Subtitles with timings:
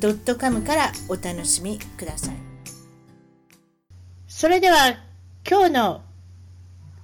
[0.00, 2.34] .com からお楽しみください。
[4.26, 4.96] それでは
[5.48, 6.02] 今日の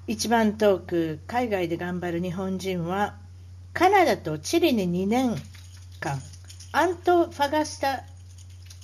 [0.07, 3.17] 一番トーク海外で頑張る日本人は
[3.73, 5.35] カナダとチリに2年
[5.99, 6.21] 間
[6.73, 8.05] アントファガスタ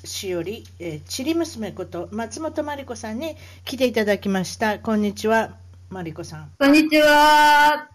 [0.04, 4.78] 市より、えー、チリ娘こと松本真理子さんに来ていただきました。
[4.78, 5.58] こんにちは
[5.90, 6.50] 真理子さん。
[6.58, 7.88] こんにちは。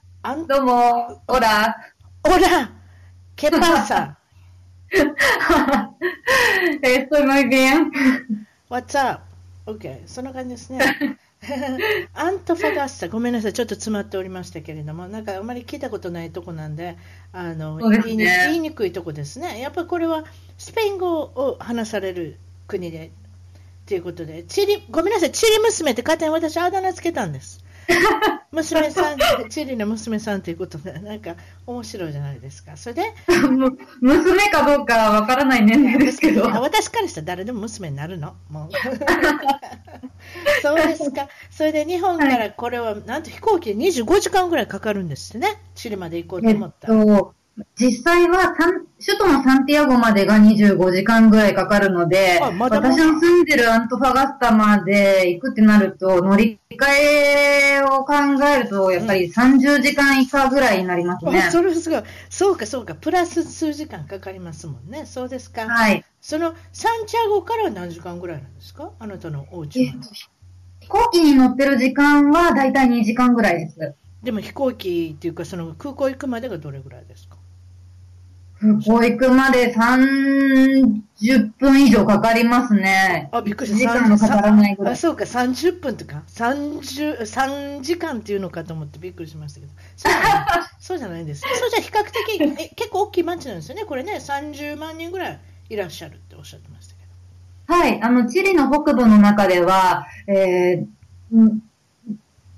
[0.47, 1.21] どうも。
[1.27, 1.75] オラ。
[2.23, 2.71] オラ
[3.35, 4.17] ケパーサ
[6.81, 7.91] Estoy muy bien.
[8.69, 9.21] What's up?
[9.65, 10.01] OK。
[10.05, 10.79] そんな感じですね。
[12.13, 16.97] アントファガッサ、ごめんなさい、ちょっと詰まっておりましたけれども、なんかあまり聞いたことないとこなんで、
[17.31, 19.59] あの、ね、言いに言いにくいとこですね。
[19.59, 20.25] やっぱりこれは
[20.57, 23.11] スペイン語を話される国で、
[23.85, 27.64] ということで、チリ、ごめんなさい、チリ娘って勝手に私あだ名つけたんです。
[28.51, 29.17] 娘さん、
[29.49, 31.35] チリの娘さんということで、なんか
[31.67, 32.77] 面白いじゃないですか。
[32.77, 33.03] それで、
[34.01, 36.43] 娘かどうかわからない年齢ですけど。
[36.61, 38.35] 私からしたら誰でも娘になるの？
[38.49, 38.69] もう
[40.61, 41.27] そうですか。
[41.51, 45.61] それで日本からこれは、なんと飛行機で25時間ぐらいかかるんですね。
[45.75, 46.95] チリまで行こうと思ったら。
[46.95, 47.35] えっと
[47.79, 48.53] 実際は
[48.99, 58.13] 首都のサンティアゴまでが25時間ぐらいかかるので、まだまだ私の住んでるアントファガスタまで行くってなると、乗り換えを考
[58.45, 61.43] えると、やっぱり30時間以下ぐらいになりますね。
[61.45, 62.03] うん、それすごい。
[62.29, 62.93] そうか、そうか。
[62.95, 65.05] プラス数時間かかりますもんね。
[65.05, 65.65] そうですか。
[65.65, 66.03] はい。
[66.19, 68.91] そのサンティアゴから何時間ぐらいなんですか？
[68.99, 70.07] あなたのお家まで。
[70.81, 73.93] 飛行機に乗ってる時間はだいたい2時間ぐらいです。
[74.23, 77.24] でも飛行機っていうか、その空港行くまでがどれぐらいです
[78.65, 83.29] か保育まで30分以上かかりますね。
[83.31, 83.93] あ、びっくりした。
[83.93, 84.93] 時間もかからないぐらい。
[84.93, 89.71] あ、そうか、30分とか、30、3時間っていうのかと思ってびっくりしましたけど。
[90.79, 91.41] そうじゃないです。
[91.41, 93.85] そうじゃ比較的、え結構大きい街なんですよね。
[93.85, 95.39] これね、30万人ぐらい
[95.69, 97.01] いらっしゃるっておっしゃってましたけ
[97.67, 97.73] ど。
[97.73, 101.59] はい、あの、チリの北部の中では、えー、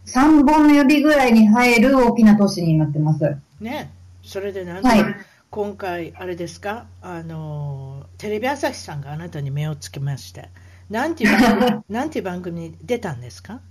[0.08, 3.38] 3本の指ぐらいに入る大きな都市になってます。
[3.60, 3.92] ね、
[4.24, 5.06] それでなんはい
[5.50, 6.86] 今回、あれですか？
[7.02, 10.50] あの、テレビ朝日さんがあなたに目をつけまして、
[10.90, 13.62] なんていう番組 なんていう番組に出たんですか？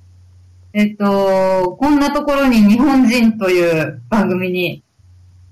[0.72, 4.82] えっと、こんなところに日本人という番組に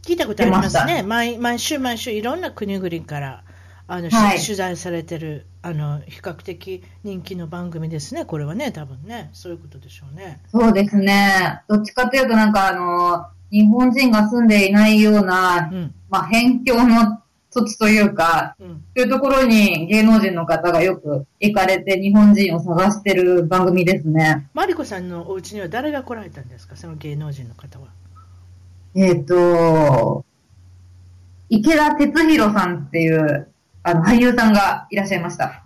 [0.03, 1.03] 聞いたことありますね。
[1.03, 3.45] 毎毎週毎週いろんな国々から
[3.87, 10.41] あの、はい、取材されてるあの比較的人気の番組ですね、これはね、多分ね、そういうことでしょうね。
[10.51, 11.63] そうですね。
[11.69, 17.23] どっちかというと、なんかあの、日本人が住んでいないような、うん、まあ、辺境の
[17.53, 24.49] 土地というか、うん、そういうところに芸能人の方がよく行かれて日本人を探してる番組ですね。
[24.55, 26.75] マリコさんのお家には誰が来られたんですか？
[26.75, 27.87] その芸能人の方は。
[28.97, 30.25] えっ、ー、と、
[31.49, 33.49] 池田哲弘さんっていう
[33.85, 35.64] あの俳優さんがいらっしゃいました。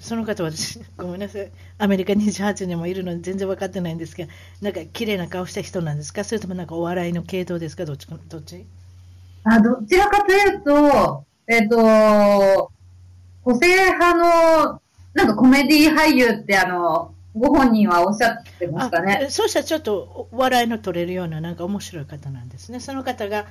[0.00, 1.50] その方私、 ごめんなさい。
[1.78, 6.24] アメリカ28年もいるので全然分かってないんですけど、なんか綺麗な顔した人なんですか？
[6.24, 7.84] それともなんかお笑いの系統ですか？
[7.84, 8.64] どっちどっち？
[9.44, 12.70] あどちらかというと、えっ、ー、と、
[13.42, 14.80] 個性派の、
[15.14, 19.26] なんかコメディ俳優ってあの、ご本人はおっしゃってましたね。
[19.30, 22.80] そうしたらちょっと笑いの取れるようななんか面白い方なんですね。
[22.80, 23.46] その方が、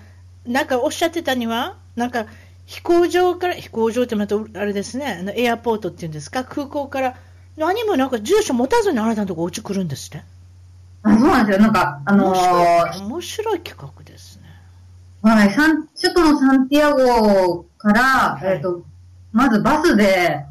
[0.45, 2.25] なんかおっしゃってたには、なんか
[2.69, 7.15] 飛行場から、飛行場ってまたあれですね、あのエアポートっていうんですか、空港から
[7.57, 10.23] 何もなんか住所持たずにあなたのとこお家来るんですね。
[11.01, 11.63] あそうなんですよ。
[11.63, 14.43] なんか、あのー、面白い企画ですね。
[15.23, 18.03] はい、サン、首都のサンティアゴから、
[18.35, 18.83] はい、えっ、ー、と、
[19.31, 20.45] まずバスで、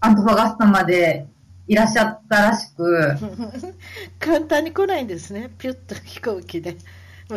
[0.00, 1.26] アントファガスタまで
[1.68, 3.18] いらっしゃったらしく。
[4.18, 5.50] 簡単に来ないんですね。
[5.58, 6.78] ピュッと飛行機で。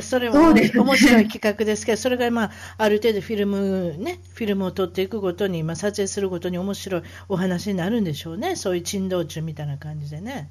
[0.01, 10.49] それも面白い企画ですけど、それが、まあ、ある程度フィルム、ね、フィルムを撮っていくごとに、まあ、撮影するごとに面白いお話になるんでしょうね、そういう珍道中みたいな感じでね。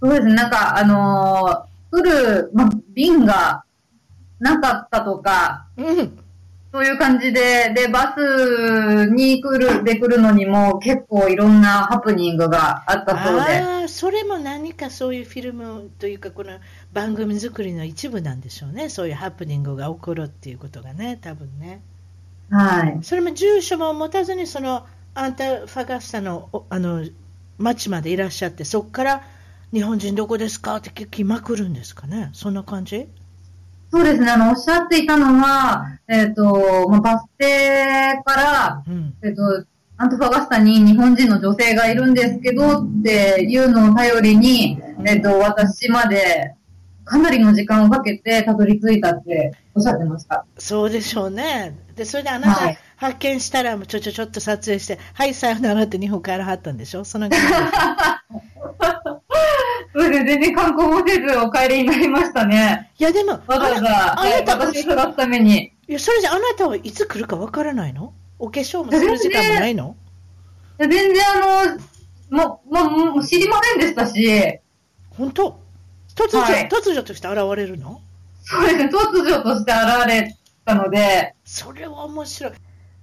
[0.00, 3.64] そうですね、なんか、あのー、来る、まあ、便が
[4.38, 6.18] なかったとか、うん、
[6.74, 13.58] そういう感じで、で、バスに来る、で来るのにも結構いろんなハプニングがあったそうで。
[13.58, 16.58] ああ、それも何かそういうフィルムというか、この
[16.94, 18.88] 番組作りの一部なんでしょうね。
[18.88, 21.82] そういうハプニングが起こるっていうことがね、多分ね。
[22.50, 22.98] はい。
[23.02, 27.04] それも住所も持たずに、そのアンタファガスタのあの
[27.58, 29.22] 町までいらっしゃって、そこから
[29.72, 33.08] 日本人どこですかって聞きまくるんですかね、そんな感じ？
[33.90, 46.54] そうですね、あの、おっしゃっていたのは、えっ、ー、と、まあ、バス停から、うん、えっ、ー、と、アントファガスタに日本人の女性がいるんですけどっていうのを頼りに、えっ、ー、と、私まで
[47.04, 50.46] かなりの時間をかけてたどり着いたっておっしゃってました。
[50.58, 51.76] そうでしょうね。
[51.96, 57.04] で、それであなた、発見したら、ちょちょちょっと撮影して、はい、さよならって日本帰らはったんでしょ？
[57.04, 57.28] その
[59.92, 62.90] それで全然観光もせずお帰りになりましたね。
[62.98, 65.72] いや、でも、わざわざ、あなた、私探すために。
[65.86, 68.12] いや、それじゃあなたはいつ来るかわからないの？
[68.38, 69.94] お化粧もする時間もないの？
[70.78, 71.76] 全然あ
[72.30, 74.58] の、も、も、も知りませんでしたし。
[75.10, 75.60] 本当？
[76.14, 78.00] 突如、はい、突如として現れるの？
[78.42, 81.34] そうですね、突如として現れたので。
[81.44, 82.52] それは面白い。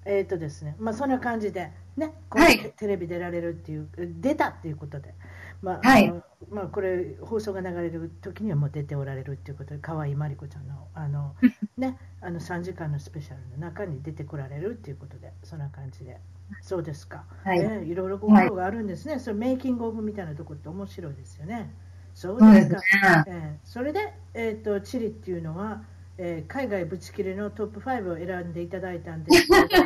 [0.05, 2.45] えっ、ー、とですね、まあそんな感じで、ね、この
[2.77, 5.13] テレビ出られるっていう、出たっていうことで、
[5.61, 6.11] まあ、はい、
[6.49, 11.35] まあ、これ放送が流れる時にはもう出ておられるっていうことで河合真理子ちゃんのあの、
[11.77, 16.19] ね、あの3時間のスペシャルの中に出てこられるっていうことでそんな感じで。
[16.61, 17.59] そうですか、はい。
[17.59, 21.73] ね、いろいろご苦労があるんですね、はい、それメイキングオフみたいなところって面白いですよね
[22.21, 23.23] そうですか、ね。
[23.27, 25.81] えー、それで、えーと、チリっていうのは、
[26.19, 29.77] えー、海外ぶち切れのトップ5を選んでいただいたんですけ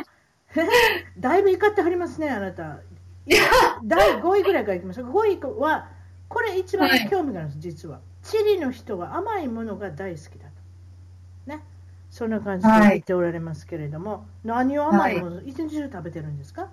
[0.54, 0.62] ど
[1.18, 2.80] だいぶ怒ってはりますねあなた。
[3.82, 5.10] 第5 位ぐらいからいきましょう。
[5.10, 5.88] 5位は、
[6.28, 8.00] これ一番興味があるんです、実は。
[8.22, 10.52] チリの人は甘いものが大好きだと。
[11.46, 11.62] ね。
[12.10, 16.68] そんな感じで言っておられますけれども、はい、何を甘いもの、一日中食べてるんですか？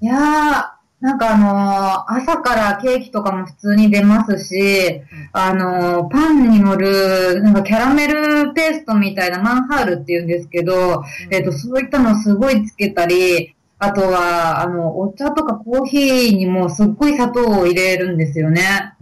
[0.00, 5.02] いやー、なんかあのー、朝からケーキとかも普通に出ますし、
[5.32, 18.94] あのー、パンに乗る、なんかキャラメルペーストみたいなマンハールって言うんですけど、うん、えっ、と、そういったのすごいつけたり、あとは、あの、お茶とかコーヒーにもすっごい砂糖を入れるんですよね。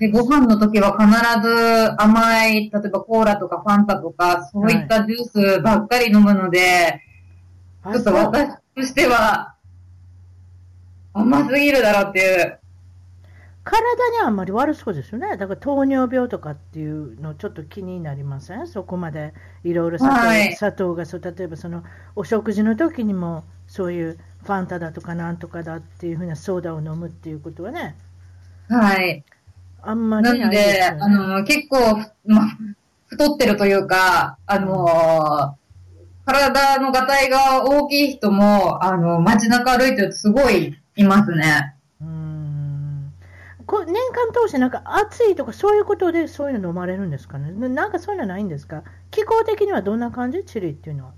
[0.00, 1.08] で、ご飯の時は必
[1.46, 7.00] ず甘い、例えばコーラとかファンタとか、そういったジュースばっかり飲むので、
[7.82, 9.53] はい、ちょっと私としては、
[11.14, 12.58] 甘すぎるだろうっていう
[13.62, 15.38] 体にはあんまり悪そうですよね。
[15.38, 18.66] だから糖尿病とかっていうのちょっと気になりません？
[18.68, 19.32] そこまで
[19.62, 21.82] いろいろ砂糖はい、砂糖がそう、例えばその
[22.14, 27.96] お食事の時にもそういうファンタだとかなんとかだっていうふうなソーダを飲むっていうことはね。
[28.68, 29.24] はい。
[29.80, 31.08] あんまりないね、なので、あ
[31.38, 31.78] の、結構、
[32.26, 32.42] ま、
[33.06, 35.56] 太ってるというか、あの
[36.26, 41.74] 体のがたいが大きい人も、あの、街中歩いてるとすごいいますね。
[43.66, 47.50] こ年間通してなんか暑いとかそういうことでそういうの飲まれるんですかね？
[47.68, 48.82] なんかそういうのないんですか？
[49.10, 50.44] 気候的にはどんな感じ？
[50.44, 51.12] チリっていうのは。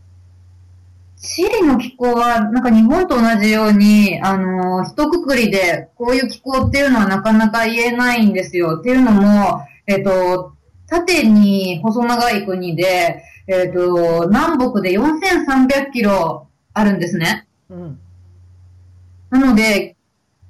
[1.16, 8.76] チリの気候は、なんか日本と同じように、あの、一括りで、こういう気候っていうのはなかなか言えないんですよ。
[8.78, 10.52] っていうのも、えっ、と、
[10.86, 17.48] 縦に細長い国で、えっ、と、南北で4300キロあるんですね。
[17.70, 17.98] うん。
[19.36, 19.96] なので、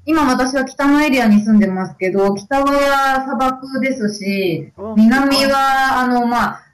[0.04, 6.66] 今私は北のエリアに住んでますけど、北は砂漠ですし、南は、あの、まあ、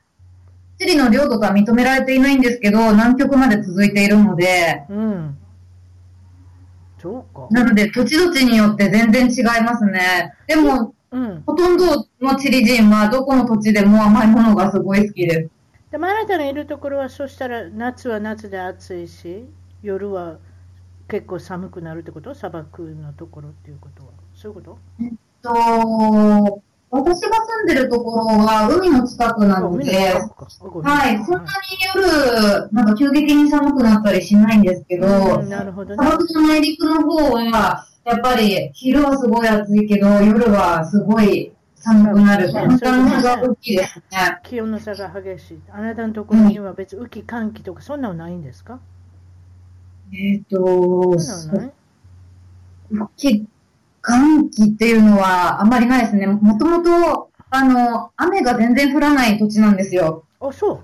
[0.79, 5.39] チリの領土とは認められていないんですけど、南極まで続いているので、うん。
[7.01, 7.49] そうか。
[7.51, 10.35] なので、土地土地によって全然違いますね。
[10.47, 15.51] でも、うん、ほとんどのチリ人はどこの土地でも甘いものがすごい好きです。
[15.91, 19.47] でもあなたのいるところは、そしたら夏は夏で暑いし、
[19.83, 20.37] 夜は
[21.09, 22.35] 結構寒くなるってこと？
[22.35, 24.11] 砂漠のところっていうことは。
[24.35, 24.79] そういうこと？
[25.01, 31.49] えっと、私が住んでるところは海の近くなので、はい、そんなに
[31.95, 42.53] 夜、なんか急激に寒くなったりしないんですけど、なるほど、ね、砂漠の内陸の方は、やっぱり昼はすごい暑いけど、夜はすごい寒くなる。
[42.53, 44.39] 本当の差が大きいですね。
[44.45, 45.63] 気温の差が激しい。
[45.71, 48.81] あなたのところには別に雨季、寒気とかそんなのないんですか、
[50.15, 51.17] えっ、ー、と、
[53.17, 53.47] き
[54.03, 56.27] 寒気っていうのはあんまりないですね。
[56.27, 60.25] もともと、あの、雨が全然降らない土地なんですよ。
[60.41, 60.81] あ、そう。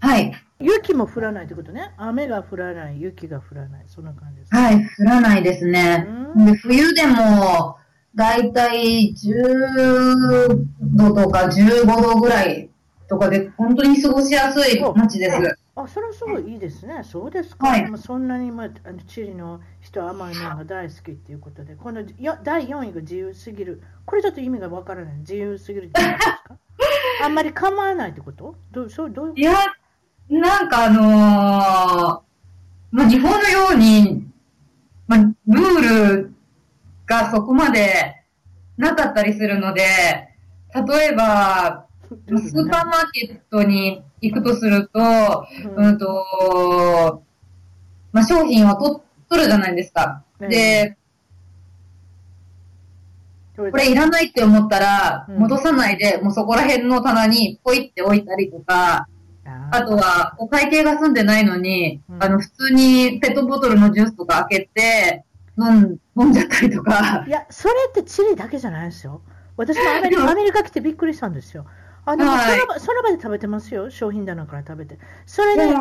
[0.00, 0.32] はい。
[0.60, 1.92] 雪も降らないってことね。
[1.96, 6.06] 雨が降らない、雪が降らない、そんな感じです、ね、はい、降らないですね。
[6.36, 7.76] で冬でも、
[8.14, 10.66] だいたい10
[10.96, 12.68] 度とか15度ぐらい
[13.08, 15.61] とかで、本当に過ごしやすい街です。
[15.74, 17.02] あ、それはすごいいいですね。
[17.02, 17.68] そうですか。
[17.68, 23.82] はい、そんなに、まあ、あのチリの人は甘いものが大好きっていうことで、このよ第4位が自由すぎる。
[24.04, 25.16] これちょっと意味がわからない。
[25.18, 26.56] 自由すぎるってことですか？
[27.24, 28.54] あんまり構わないってこと？
[28.70, 29.54] どうそうどういや、
[30.28, 32.22] なんかあのー、
[32.90, 34.30] まあ、日本のように、
[35.06, 36.34] まあ、ルール
[37.06, 38.24] がそこまで
[38.76, 39.82] なかったりするので、
[40.74, 41.86] 例えば、
[42.26, 47.22] スーパーマーケットに行くとすると、うん、うんと、
[48.12, 50.22] まあ、商品を取取るじゃないですか。
[50.40, 50.96] で、
[53.56, 59.08] これいらないって思ったら、戻さないで、もうそこら辺の棚にポイって置いたりとか、
[59.44, 65.24] あとは、お会計が済んでないのに、うん、あの、普通にペットボトルのジュースとか開けて、
[65.58, 67.24] 飲ん、飲んじゃったりとか。
[67.26, 69.20] いや、それってチリだけじゃないですよ。
[69.56, 71.66] 私もアメリ カアメリカ来てびっくりしたんですよ。
[72.04, 74.98] あの、はい、その場その場で食べてますよ、商品棚から食べて。
[75.26, 75.74] それで、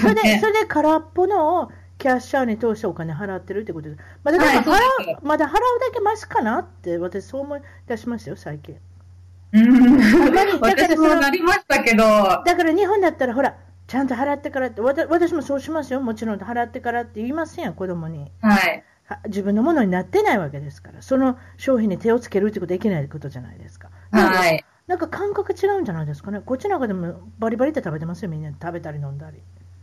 [0.00, 4.00] それで、それで空っぽのキャッシャーに通してお金払ってるってことです。
[4.22, 8.76] まだ払う、はい、まだ払うだけマシかなって、私そう思い出しましたよ、最近。
[9.52, 9.98] うん。
[10.60, 12.04] 私もなりましたけど。
[12.04, 18.32] だから日本だったら、ほら、ちゃんと払ってからって、私もそうしますよ、もちろん払ってからって言いませんよ、子供に。
[18.40, 18.82] はい。
[19.26, 23.90] 自分のものになってないわけですから、その商品に手をつけるってことはいけないことじゃないですか。
[24.10, 24.64] はい。
[24.86, 26.40] なんか感覚違うんじゃないですかね。
[26.44, 28.50] こっちなんかでもバリバリって食べてますよ、みんな。
[28.50, 29.38] 食べたり飲んだり。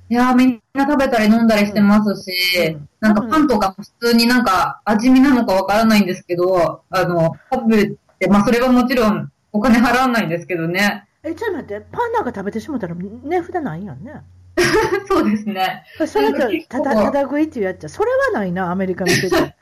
[0.09, 7.87] いやみんな食べたり飲んだりしてますし、うん、なんかパンとかも普通になんか味見なのかわからないんですけど、あの、食べ
[8.19, 11.05] て、まあそれはもちろんお金払わないんですけどね。
[11.23, 14.21] え、ちょっと待って、パンなんか食べてしもたら値札ないやんね。
[15.07, 15.83] そうですね。
[16.05, 19.55] それと、ただ、ただ食いっていうやつそれはないな、アメリカ見てて。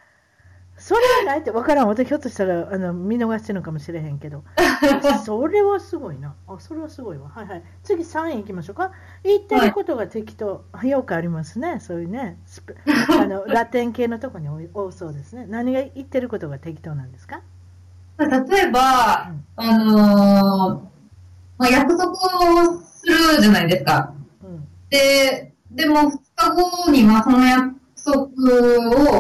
[0.90, 1.88] それはないって分からん。
[1.88, 4.44] 私ひょっとしたらあの見逃してるのかもしれへんけど。
[5.24, 6.34] それはすごいな。
[6.48, 7.30] あ、それはすごいわ。
[7.30, 7.64] はいはい。
[7.84, 8.90] 次3位行きましょうか。
[9.24, 10.64] 言ってることが適当。
[10.74, 11.80] はい、よくありますね。
[11.80, 12.40] そういうね。
[13.22, 15.46] あのラテン系のところに多そうですね。
[15.48, 17.42] 何が言ってることが適当なんですか？
[18.18, 18.28] 例
[18.64, 20.80] えば、うん、あのー、
[21.60, 22.16] まあ、約束を
[22.82, 24.12] するじゃないですか。
[24.44, 28.24] うん、で、でも2日後にはその約束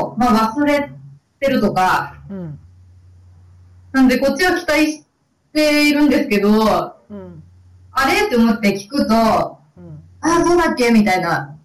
[0.02, 0.99] を、まあ、忘れて
[1.48, 2.60] るとか、うん、
[3.92, 5.04] なんでこっちは期待し
[5.54, 7.44] ているんですけど、うん、
[7.92, 9.14] あれって思って聞くと、
[9.78, 11.56] うん、ああ、そうだっけみたいな。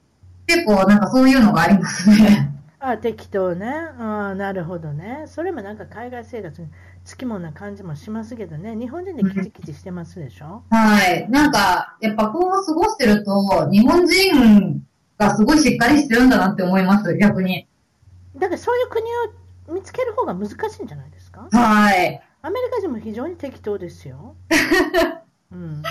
[0.47, 2.51] 結構なんかそういうのがありますね。
[2.81, 3.67] あ適当ね。
[3.99, 5.25] あなるほどね。
[5.27, 6.69] それもなんか海外生活に
[7.05, 8.77] つきものな感じもしますけどね。
[8.77, 11.27] 日本人でキチキチしてますでしょ、はい。
[11.31, 14.83] なんか、やっぱこう過ごしてると、日本人
[15.19, 17.67] がすごいしっかりしてるんだなって思います、逆に。
[18.37, 19.07] だからそういう国を
[19.69, 21.49] 見つける方が難しいんじゃないですか？
[21.51, 22.21] はい。
[22.43, 24.37] アメリカ人も非常に適当ですよ。
[25.53, 25.83] うん。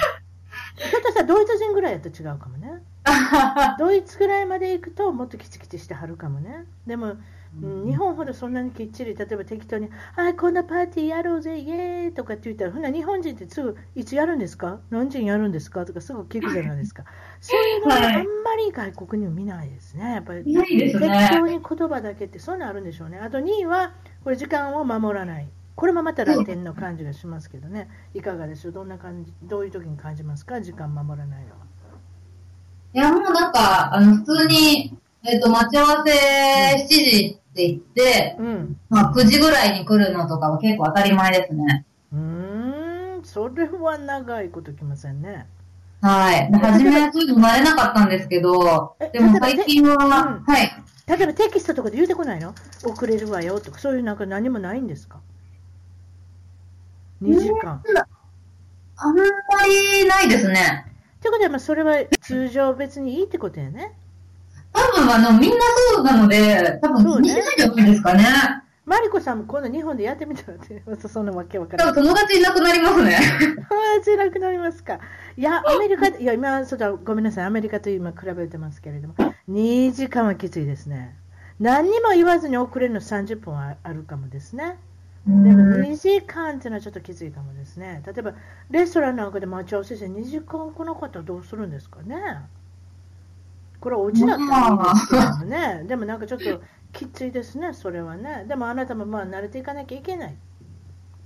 [0.76, 2.84] ひょっとしたらドイツ人ぐらいやと違うかもね。
[3.80, 6.66] ドイツぐらいまで行くともっとキチキチしてはるかもね。
[6.86, 7.24] でも、うん、
[7.62, 14.80] 日本ほどそんなにきっちり、例えば適当に、あこんなパーティーやろうぜ、イエーイとかって言ったら、ほな日本人ってすぐ、いつやるんですか？
[14.90, 15.86] 何時にやるんですか？
[15.86, 17.04] とかすぐ聞くじゃないですか。
[17.40, 18.20] そういうのはあんま
[18.58, 20.14] り外国には見ないですね。
[20.14, 23.20] やっぱり、適当に言葉だけって、そういうのあるんでしょうね。
[23.20, 23.94] あと2位は、
[24.24, 25.48] これ時間を守らない。
[25.76, 27.90] これもまたラテンの感じがしますけどね。
[28.14, 28.74] いかがでしょう？
[28.74, 30.62] どんな感じ、どういう時に感じますか？
[30.62, 31.58] 時間守らないのは。
[32.94, 41.86] いや、もうなんか、あの、普通に、えっ、ー、と、待ち合わせ7時って言って、うん、まあ、9時ぐらいに来るのとかは結構当たり前ですね。
[42.12, 45.46] うん、それは長いこときませんね。
[46.02, 46.52] はい。
[46.52, 50.84] 初めはそういうの慣れなかったんですけど、でも最近は、うん、はい。
[51.06, 52.56] 例えばテキストとかで言うてこないの？
[52.86, 55.20] 遅れるわよとか、そういうなんか何もないんですか
[57.22, 57.84] ?2 時間。
[58.96, 59.24] あんま
[59.68, 60.88] りないですね。
[61.20, 63.94] ってことは、まあ、それは通常別にいいってことやね。
[64.96, 65.58] 多分、あの、みんな
[65.94, 68.24] そうなので、多分気にしないじゃないですかね。
[68.86, 71.94] マリコさんも今度日本でやってみたらって、そんなわけわからない。
[71.94, 73.18] 友達いなくなりますね。
[73.70, 75.00] 友達いなくなりますか。
[75.38, 79.16] いや、アメリカ、いや、今、ちょっとごめんなさい、アメリカと今比べてますけれども、
[79.50, 81.16] 2時間はきついですね。
[81.60, 84.78] 何にも言わずに遅れるの30分はあるかもですね。
[85.26, 88.04] でも2時間っていうのはちょっときついかもですね。
[88.06, 88.34] 例えば、
[88.70, 92.18] レストランなんかで待ち合わせして2時間来なかったらどうするんですかね。
[93.84, 95.84] これはお家だったらいいですけどね。
[95.86, 96.62] でもなんかちょっと
[96.94, 98.46] きついですね、それはね。
[98.48, 100.32] でもあなたもまあ慣れていかなきゃいけない。
[100.32, 100.36] っ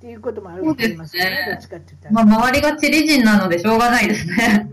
[0.02, 1.24] ていうこともあると思いますね。
[1.24, 2.26] ねどっちかって言ったら。
[2.26, 4.72] まあ、周りがチリ人なのでしょうがないですね。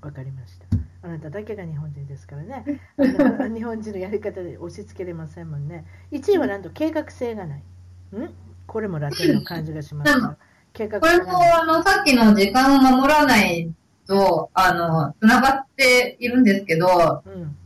[0.00, 0.66] わかりました。
[1.02, 2.64] あなただけが日本人ですからね。
[2.96, 5.84] 日本人のやり方で押し付けれませんもんね。
[6.12, 7.58] 1位はなんと計画性がない。
[7.58, 7.62] ん？
[8.66, 10.14] これもラテンの感じがします。
[10.72, 13.74] 計画これもあのさっきの時間を守らない
[14.08, 17.56] と、あの、つながっているんですけど、うん、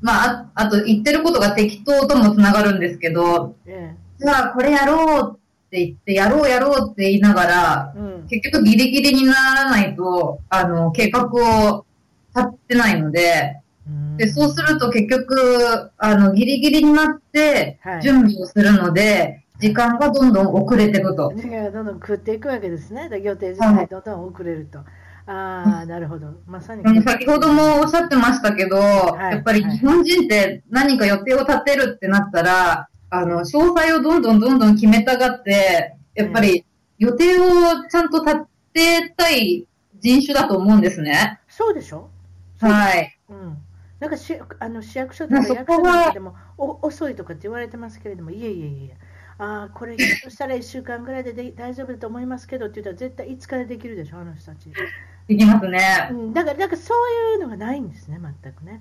[0.00, 8.26] まあ、あと言ってることが適当ともつながるんですけど、ええ、じゃあこれやろうって言って、やろうやろうって言いながら、うん。
[8.28, 11.84] 結局ギリギリにならないと、あの、計画を
[12.34, 21.32] 立ってないので、うんで、そうすると結局、あの、ギリギリになってはい、準備をするので、時間がどんどん遅れていくと。
[21.34, 23.08] だからどんどん食っていくわけですね。
[23.22, 24.80] 予定時間がどんどん遅れると。
[25.26, 26.34] ああ、なるほど。
[26.46, 26.82] まさに。
[27.02, 36.66] 先ほどもおっしゃってましたけど、いやっぱり日本人って何か予定を立てるってなったら、あの、詳細をどんどんどんどん決めたがって、やっぱり
[36.98, 37.42] 予定を
[37.90, 39.66] ちゃんと立てたい
[39.98, 41.40] 人種だと思うんですね。
[41.48, 42.10] そうでしょ？
[42.60, 43.18] はい。
[43.30, 43.56] うん。
[44.00, 48.96] なんかしあの市役所とか役所でもお遅いとかって言われてますけれども、いえいえいえ、
[49.38, 54.68] ああ、これ、ひょっとしたら1週間ぐらいでで大丈夫だと思いますけどって言ったら、絶対いつからできるでしょ、あの人たち。
[55.28, 56.08] できますね。
[56.10, 58.80] うん、だから、だからそういうのがないんですね、全くね。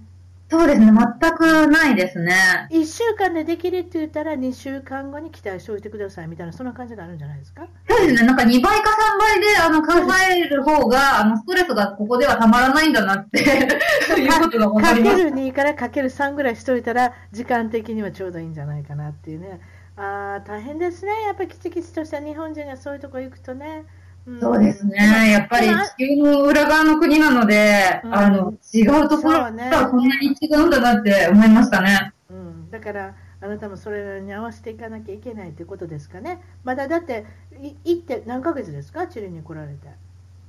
[0.52, 0.92] そうですね。
[0.92, 2.36] 全くないですね。
[2.70, 7.66] 1週間でできるって言ったら、2週間後に期待しておいてくださいみたいな、そんな感じがあるんじゃないですか？
[7.90, 8.28] そうですね。
[8.28, 9.94] なんか2倍か3倍で、あの、考
[10.32, 13.40] える方が、あの、ストレスがここではたまらないんだなって、
[14.20, 15.24] いうことが分かかけります。
[15.24, 19.60] る2からかける3ぐらいしといたら、時間的にはちょうどいいんじゃないかなっていうね。
[19.96, 21.12] ああ、大変ですね。
[21.28, 23.86] やっぱりきちきちとした日本人がそういうとこ行くとね。
[24.30, 25.32] んそうですね。
[25.32, 32.14] やっぱり地球の裏側の国なので、うんあの、違うところそうねがこんなに違うんだなって思いましたね。
[32.30, 36.42] うん、だから、あなたもそれに合わせていかなきゃいけないということですかね。
[36.64, 37.26] まだだって、
[37.62, 39.90] い行って何ヶ月ですか、チリに来られて。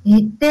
[0.05, 0.47] 行って、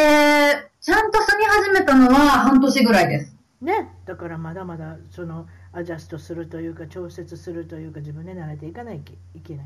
[0.82, 3.38] ちゃんと住み始めたのは半年ぐらいです。
[3.62, 9.66] ね、だからまだまだそのアジャストするというか、調節するというか、自分で慣れていかないといけない。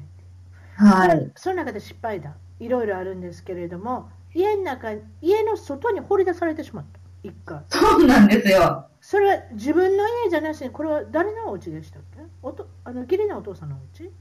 [0.76, 1.32] はい。
[1.36, 7.62] その中で失敗談、いろいろあるんですけれども、家の中、家の外に放り出されてしまった、一回。
[7.70, 8.86] そうなんですよ。
[9.02, 12.22] それは自分の家じゃなしに、これは誰のお家でしたっけ？
[12.44, 14.12] おとあの義理のお父さんのお家？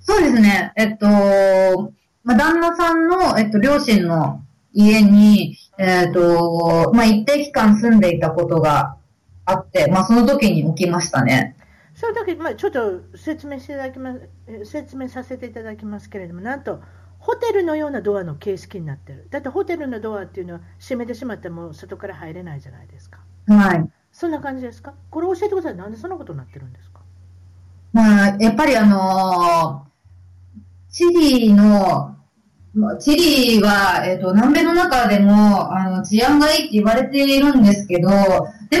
[0.00, 0.72] そうですね。
[0.76, 1.06] えっと、
[2.22, 8.96] まあ、旦那さんの、えっと、両親の家に、えっと、まあ、一定期間住んでいたことが
[9.46, 11.56] あって、まあ、その時に起きましたね。
[11.94, 16.80] その時、まあ、ちょっと説明していただきますえー説明させていただきますけれども、なんと
[17.18, 19.28] ホテルのようなドアの形式になってる。
[19.30, 23.20] だってホテルのドアっていうのは閉めてしまっても外から入れないじゃないですか。
[23.48, 23.90] はい。
[24.12, 24.94] そんな感じですか？
[25.10, 25.76] これ教えてください。
[25.76, 27.00] なんでそんなことになってるんですか？
[27.92, 29.94] まあ、やっぱりあのー
[30.90, 32.14] チリの、
[32.72, 38.08] まあチリは、えっ、と、南米の中でも、あの、治安がいいって言われているんですけど、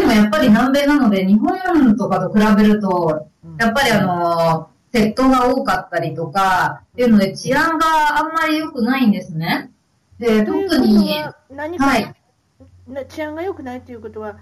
[0.00, 9.72] もやっぱり南米なので、日本とかと比べると、うんやっぱりあのー窃盗が多かったりとか、っていうので治安があんまり良くないんですね。
[10.20, 12.14] で、特に、は何か、はい
[12.88, 14.36] な治安が良くないということは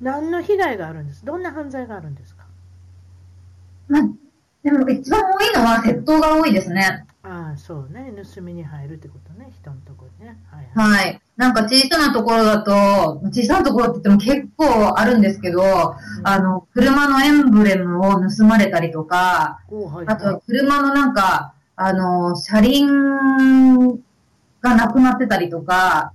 [0.00, 1.24] 何の被害があるんです？
[1.26, 2.44] どんな犯罪があるんですか？
[3.88, 4.02] まあ、
[4.62, 7.06] でも一番多いのは窃盗が多いですね。
[7.22, 8.10] ああ、そうね。
[8.34, 9.50] 盗みに入るってことね。
[9.60, 10.38] 人のところにね。
[10.50, 11.06] はいはい。
[11.06, 11.20] はい。
[11.38, 15.62] なんか小さなところだと、小さなところって言っても結構あるんですけど、
[16.24, 23.88] あの、車のエンブレムを盗まれたりとか、おはいあと車のなんか、あの、車輪
[24.60, 26.12] がなくなってたりとか、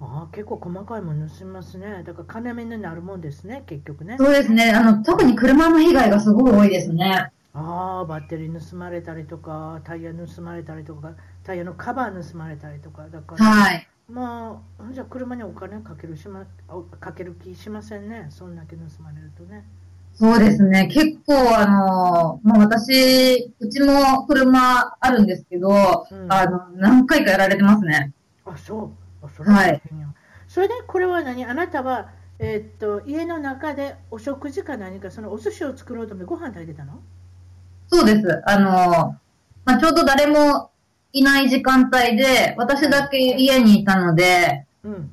[0.00, 2.02] ああ結構細かいもの盗みますね。
[2.04, 4.16] だから金目になるもんですね、結局ね。
[4.18, 7.30] そうですね、あの、特に車の被害がすごい多いですね。
[7.54, 11.12] ああ、バッテリー盗まれたりとか、タイヤ盗まれたりとか、
[11.44, 13.88] タイヤのカバー盗まれたりとか、だから、はい。
[14.08, 19.64] まあ、じゃあ車にお金かけるしまあかける気しませんね、そんだけ盗まれるとね。
[20.14, 20.86] そうですね。
[20.86, 28.14] 結構、あの、まあ、私、うちも車あるんですけど、うんあの、何回かやられてますね。
[28.46, 28.92] あ、そ
[29.22, 29.26] う。
[29.26, 30.06] あそれは大変や
[30.48, 31.44] それで、これは何？
[31.44, 37.02] あなたは、えーっと、家の中でお食事か何か、そのお寿司を作ろうと思ってご飯炊いてたの？
[37.88, 38.42] そうです。
[38.46, 39.18] あの、
[39.66, 40.70] まあ、ちょうど誰も
[41.18, 45.10] いない時間帯で、私だけ家にいたので、うん。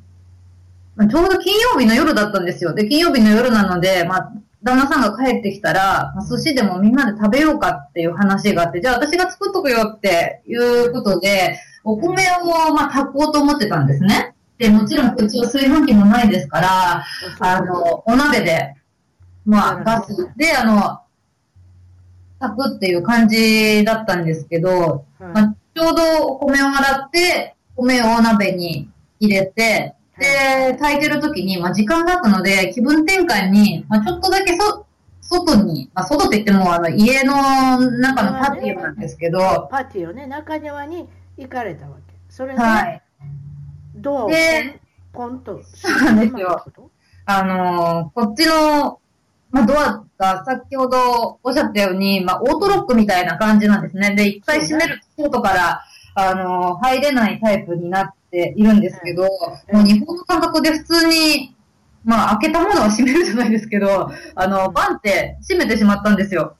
[0.95, 2.73] まあ、ちょうど金曜日の夜だったんですよ。
[2.73, 14.35] で、金曜日の夜なので、まあ、旦那さんが帰ってきたら、まあ、寿司でもみんなで食べようかっていう話があって、じゃあ私が作っとくよっていうことで、お米を、まあ、炊こうと思ってたんですね。
[14.57, 17.05] で、もちろん、うちは炊飯器もないですから、
[17.39, 18.75] あの、お鍋で、
[19.45, 20.99] まあ、ガスで、あの、
[22.39, 34.85] 炊くっていう感じだったんですけど、はいまあ、ちょうどお米を洗って、米をお鍋に入れて、で、炊いてる時に、まあ、時間があったので、気分転換に、まあ、ちょっとだけそ、
[35.21, 42.13] 外に、まあ、外って言っても、あの、家の中のパティオなんですけど、パティオね、中庭に行かれたわけ。
[42.29, 43.01] それで、はい。
[43.95, 44.79] ドアをで
[45.13, 46.63] ポンとそうなんですよ
[47.25, 48.99] あのーこっちの、
[49.53, 54.15] まあ、ドアが先ほどおっしゃったように、まあ、オートロックみたいな感じなんですね。
[54.15, 55.83] で、一回閉めると外から、
[56.15, 59.29] あの、入れないタイプになっているんですけど、も
[59.81, 61.55] う日本の感覚で普通に、
[62.03, 66.55] まあ、開けたものは閉めるじゃないですけど、あの、バンって閉めてしまったんですよ。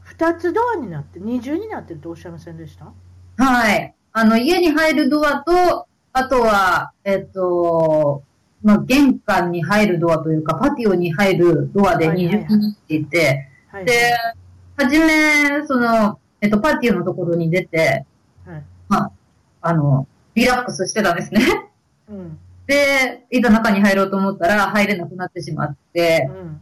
[0.00, 2.86] 二つドアになって、二重になってるとおっしゃいませんでした？
[3.44, 3.94] はい。
[4.12, 8.24] あの、家に入るドアと、あとは、えっと、
[8.62, 13.48] まあ、玄関に入るドアというか、パティオに入るドアで二重になっていて、
[13.84, 14.14] で、
[14.76, 18.04] はじめ、その、えっと、パティオのところに出て、
[18.46, 19.12] はい、まあ、
[19.60, 21.70] あの、リラックスしてたんですね。
[22.08, 26.60] うん、で、いざ中に入ろうと思ったら入れなくなってしまって、うん、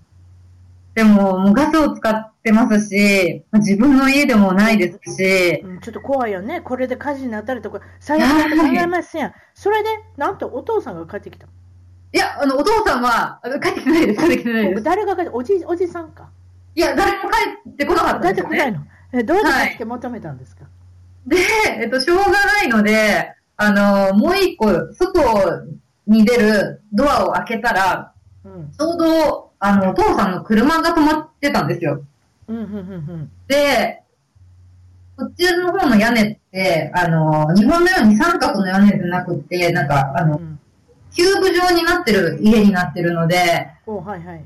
[0.94, 6.62] でも、もうガスを使ってますし、自分の家でもないですし、うん、ちょっと怖いよね。
[6.62, 9.32] これで火事になったりとか、最悪な考えますやん。
[9.54, 11.46] それで、なんとお父さんが帰ってきた。
[12.12, 14.82] いや、あの、お父さんは、帰ってきてないです、帰ってきてないです。
[14.82, 16.28] 誰が帰って、おじ、おじさんか。
[16.74, 18.34] いや、誰も帰ってこなかったです、ね。
[18.34, 18.78] 帰ってこないの。
[19.12, 19.42] え、どうや
[19.74, 20.68] って求めたんですか、は
[21.26, 21.36] い、で、
[21.82, 25.66] えっと、しょうがないので、あの、もう一個、外
[26.06, 28.12] に出るドアを開けたら、
[28.44, 32.04] うん、ちょうど、あの、お父さんの車が止まってたんですよ。
[32.48, 34.02] うんうんうんうん、で、
[35.16, 40.55] こっちの方の屋根って、あの、日本のように三角の屋根じゃなくて、なんか、あの、うん、
[41.16, 44.44] キューブ状になってる家になってるので、おはいはい。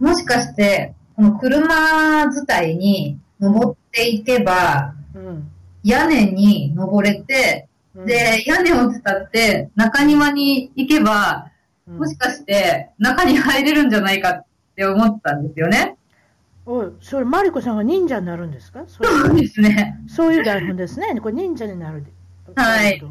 [0.00, 5.50] もしかして、この車伝いに登っていけば、うん、
[5.84, 11.50] 屋根に登れて、うん、で、屋根を伝って中庭に行けば、
[11.86, 14.44] もしかして中に入れるんじゃないかっ
[14.74, 15.96] て思ったんですよね。
[16.64, 18.84] おい、それ、マリコさんが忍者になるんですか？
[18.88, 20.00] そうですね。
[20.08, 21.20] そういう台本ですね。
[21.20, 22.06] これ忍者になる。
[22.54, 23.02] はい。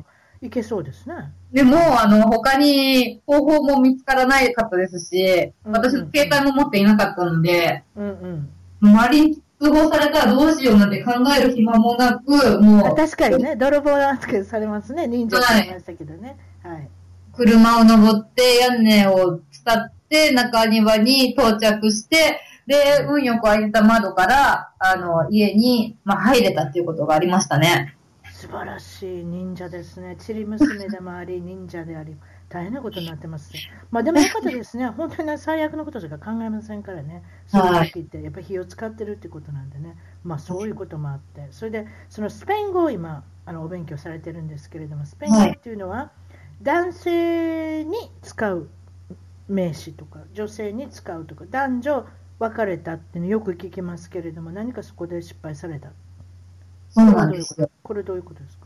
[0.46, 1.16] いけそうですね。
[1.52, 8.50] でも、あの、他に方法も見つからないかったですし、私の携帯も持っていなかったので、うん
[8.82, 12.96] うん、周りに通報されたらどうしようなんて考える暇もなく、もう。
[12.96, 16.38] 確かにね、泥棒扱いされますね、忍者って言いましたけどね。
[16.64, 16.74] はい。
[16.74, 16.90] はい、
[17.34, 27.95] 車を登って屋根を伝って中庭に到着して、で、運よく開いた窓から、あの、家に、まあ、入れたっていうことがありましたね。
[28.56, 30.16] 晴らしい忍者ですね。
[30.18, 32.16] ちり娘でもあり、忍者であり、
[32.48, 33.60] 大変なことになってます、ね。
[33.92, 34.88] まあでもよかったですね。
[34.88, 37.24] 本当に最悪のことしか考えませんからね。
[37.48, 39.98] そういう時って、やっぱり火を使ってるってことなんでね。
[40.24, 41.48] まあそういうこともあって。
[41.52, 46.12] それで、そのスペイン語を今、あのお勉強されてるんですけれども、スペイン語っていうのは、
[46.62, 48.70] 男性に使う
[49.50, 52.08] 名詞とか、女性に使うとか、男女
[52.40, 55.90] 別れたっていうのよく聞きますけれども、何かそこで失敗された
[56.96, 57.70] そうなんですよ。
[57.84, 58.66] これどういうことですか？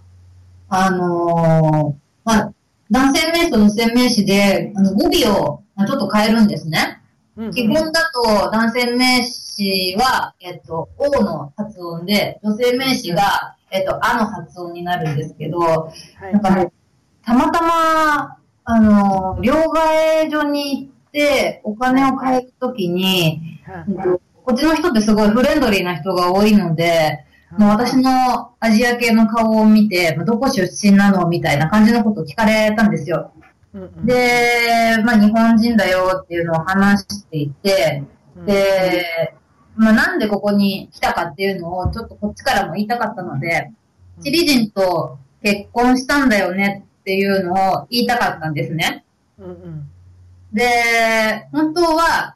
[0.69, 2.53] あのー、まあ、
[2.91, 7.01] 男性名詞と女性名詞で、あの語尾をちょっと変えるんですね。
[7.35, 15.91] うんうん、基本だと男性名詞は、えっと、O の発音で、女性名詞が、えっと、あの発音になるんですけど、は
[16.29, 16.71] い、なんかね、
[17.25, 27.25] たまたま、あのー、両替所に行って、お金を変えるときに、はい、こっちの人ってすごいフレンドリーな人が多いので、
[27.57, 33.31] もう私のアジア系の顔を見て、どこ出身なのみたいな感じのことを聞かれたんですよ。
[33.73, 38.03] うんうん、で、まあ日本人だよっていうのを話していて、
[38.45, 39.33] で、
[39.75, 43.71] まあなんでここに来たかっていうのをちょっとこっちからも言いたかったので、
[44.21, 49.05] チリ人と結婚したんだよねっていうのを言いたかったんですね。
[49.39, 49.89] うんうん、
[50.53, 52.35] で、本当は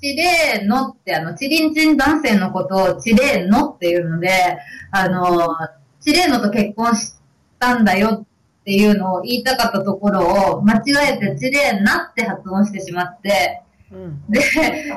[0.00, 4.30] チレーノって、あの、チリンチン男性のことをチレーノっていうので、
[4.92, 5.48] あの、
[6.00, 7.14] チレーノと結婚し
[7.58, 10.26] たんだよっていうのを言いたかったところ
[10.58, 10.80] を、間違
[11.14, 14.42] えてチレーナって発音してしまって、うん、で、っ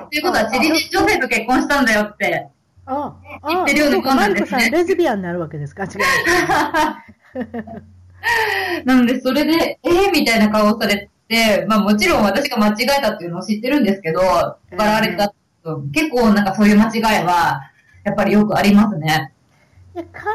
[0.09, 2.49] ていうことはチリンチン女性と結婚したんだよって、
[3.47, 4.69] 言ってるようなことなんですね。
[4.69, 5.85] レズビアンになるわけですか？
[5.85, 5.91] 違う。
[8.85, 17.61] なので、それで、えー、みたいな顔をされで、まあもちろん私が間違えたっていうのを知ってるんですけど、笑われた、えー、結構なんかそういう間違いは、
[18.03, 19.33] やっぱりよくありますね。
[19.95, 20.27] いや、彼、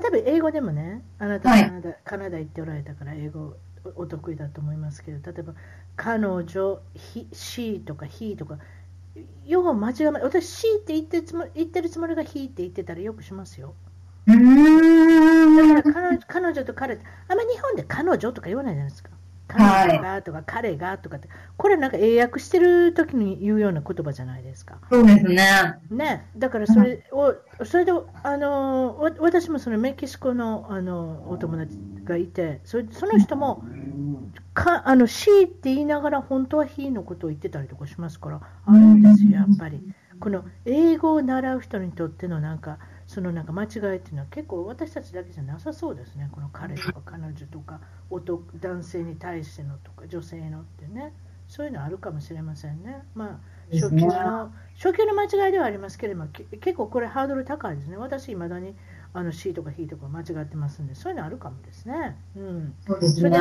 [0.00, 3.56] 例えば英語でもね、あなたカナダはい、カナダ行っておられたから英語
[3.96, 5.54] お得意だと思いますけど、例えば、
[5.96, 8.58] 彼女、ひ、she とか he とか、
[9.46, 13.74] よく間違え私、she って言ってるつもり言ってるつもりが he って言ってたらよくしますよ。
[14.28, 15.56] うん。
[15.56, 19.10] だから彼彼女と彼あんまり日本で彼女とか言わないじゃないですか。
[19.48, 24.78] 彼女がとか、彼がとかって、これなんか英訳してる時に言うような言葉じゃないですか。
[24.90, 25.78] そうですね。
[25.90, 27.34] ね、だからそれを、
[27.64, 33.64] それで、あの、私もそのメキシコのあのお友達がいて、そその人も、
[34.52, 39.80] かあの C って言いながら本当は He のことを言ってたりとかしますから、あるんですよ、やっぱり。
[40.20, 42.78] この英語を習う人にとってのなんか、
[43.18, 51.12] そそのなんか間違いっていうのは結構私たちだけじゃなさそうですね、この彼とか彼女とか男男性に対してのとか女性のってね、
[51.48, 53.02] そういうのあるかもしれませんね。
[53.16, 53.40] ま
[53.72, 57.96] あ初級の初級の間違いではありますけれども、結構これハードル高いですね。
[57.96, 58.76] 私、いまだに
[59.12, 62.16] あの C とか H とか間違ってますんで、そういうのあるかもですね。
[62.36, 63.36] うん、そうですね。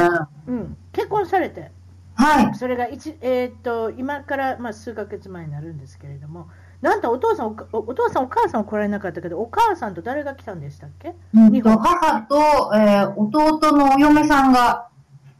[0.47, 1.71] うん、結婚されて、
[2.15, 2.55] はい。
[2.55, 6.49] それが一、えー、っと今から、まあ、数ヶ月前になるんですけれども、
[6.81, 12.35] なんとお父さんお、お父さん、お母さん来られなかったけど、お母さんと誰が来たんでしたっけ、うん、と母と、
[12.75, 14.89] えー、弟のお嫁さんが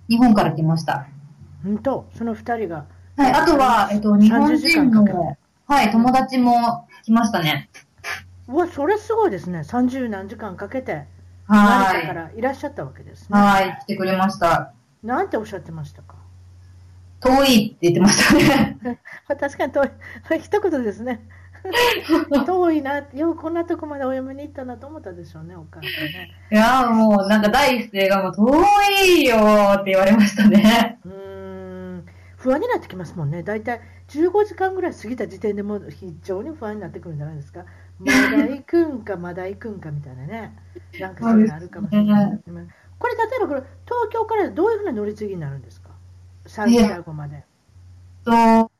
[0.10, 1.08] 日本から来ました。
[1.66, 2.86] うんと、その二人が。
[3.18, 7.70] はい、あとは、えっと、日本人の、はい、友達も来ましたね。
[8.48, 9.60] うわ、それすごいですね。
[9.60, 11.06] 30何時間かけて、
[11.48, 12.08] はい。
[12.08, 13.40] からいらっしゃったわけですね。
[13.40, 14.74] はい、来てくれました。
[15.04, 16.17] なんておっしゃってましたか？
[17.20, 18.78] 遠いって言ってましたね。
[19.28, 19.90] 確かに遠い。
[20.40, 21.28] 一言ですね。
[22.46, 26.32] 遠いな、よくこんなとこまでお嫁に行ったなと思ったでしょうね、お母さんね。
[26.52, 28.64] いやもうなんか第一声がもう遠
[29.06, 29.36] いよ
[29.74, 31.00] って言われましたね。
[31.04, 32.06] うん、
[32.38, 33.44] 不安になってきますもんね。
[33.44, 37.66] 大体15時間ぐらい過ぎた時点でもう非常に不安になってくるんじゃないですか。
[38.00, 40.56] まだ行くんか、まだ行くんかみたいなね。
[41.00, 42.42] なんかそういうのあるかもしれない。
[43.00, 45.87] これ例えばこれ東京からどういうふうな乗り継ぎになるんですか？
[46.48, 47.44] サンティアゴまで。
[48.24, 48.72] と、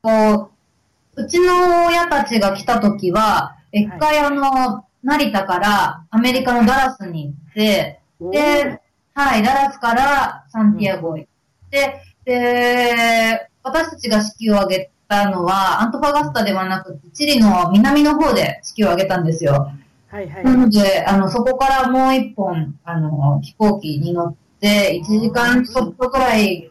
[1.16, 8.80] うちの親たちが来た時は、一回あの、成田からアメリカのダラスに行って、で、
[9.14, 19.72] はい、ダラスからサンティアゴ行って、で、私たちが式を挙げたのは、アントファガスタではなくて、チリの南の方で式を挙げたんですよ。
[20.08, 20.44] はいはい。
[20.44, 26.70] なので、あの、そこからもう一本、あの、飛行機に乗って、1時間ちょっとくらい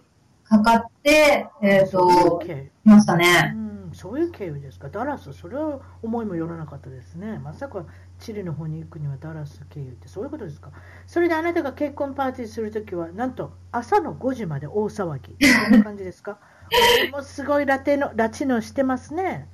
[0.50, 3.54] かかって、えっ、ー、と、来ましたね。
[3.56, 3.58] う
[3.92, 4.88] ん、そういう経由ですか。
[4.90, 7.40] ダラス、それは思いもよらなかったですね。
[7.40, 7.86] まさか
[8.20, 10.72] チリの方に行くにはダラス経由ってそういうことですか。
[11.06, 15.36] それであなたが結婚パーティーするときは、なんと朝の5時まで大騒ぎ。
[15.46, 16.40] そんな感じですか？
[17.12, 19.48] もうすごいラテの、ラチのしてますね。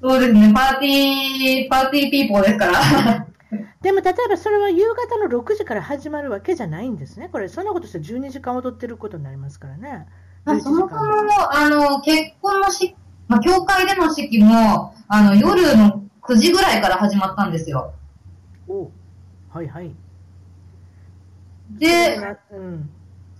[0.00, 0.52] そうですね。
[0.54, 3.26] パーティー、パーティーピーポーですから。
[3.82, 7.28] でも例えばそれは夕方の6時から始まるわけじゃないんですね。
[7.30, 10.06] これ、そんなことして12時間踊ってることになりますからね。
[10.46, 10.94] まあ、そもそも、
[11.52, 12.94] あの、結婚のし、
[13.26, 17.92] まあ、教会での式も、あの、夜の9時ぐらいから始まったんですよ。
[18.68, 18.88] お
[19.50, 19.90] はいはい。
[21.72, 22.16] で、
[22.52, 22.88] うん、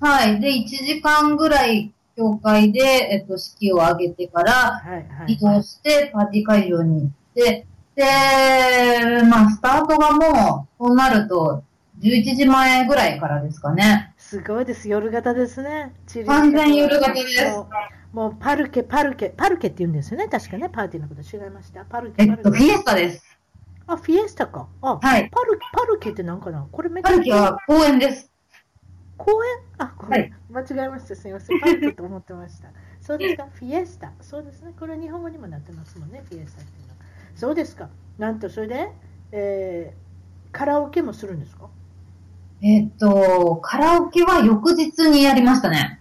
[0.01, 0.41] はい。
[0.41, 4.83] で、1時間ぐらい、教会で、えっと、式を挙げてから、
[5.29, 11.63] 移動して、パーティー会場に行って、で、まあ、スタートがもう、そうなると、
[12.01, 14.15] 11時前ぐらいからですかね。
[14.29, 14.89] すごいです。
[14.89, 15.95] 夜型ですね。
[16.27, 17.45] 完全夜型です。
[18.13, 20.27] もうパルケ、パルケ、パルケって言うんですよね。
[20.27, 21.85] 確かね、パーティーのこと違いました。
[21.85, 22.25] パルケ。
[22.25, 23.25] えっと、フィエスタです。
[23.87, 24.67] あ、フィエスタか。
[24.83, 25.31] あ、はい。
[25.31, 26.67] パル、パルケって何かな？
[26.73, 27.11] これめっちゃ。
[27.11, 28.33] パルケは公園です。
[29.17, 29.59] 公園？
[29.79, 31.15] あ、これ、はい、間違えました。
[31.15, 31.61] すみません。
[31.61, 32.71] パルケと思ってました。
[33.01, 33.47] そうですか？
[33.55, 34.11] フィエスタ。
[34.23, 34.73] そうですね。
[34.77, 36.25] これは日本語にもなってますもんね。
[36.29, 36.95] フィエスタっていうのは。
[37.37, 37.91] そうですか。
[38.19, 38.91] なんと、それで、
[39.31, 41.69] えー、カラオケもするんですか？
[42.63, 46.01] えっと、カラオケは翌日にやりましたね。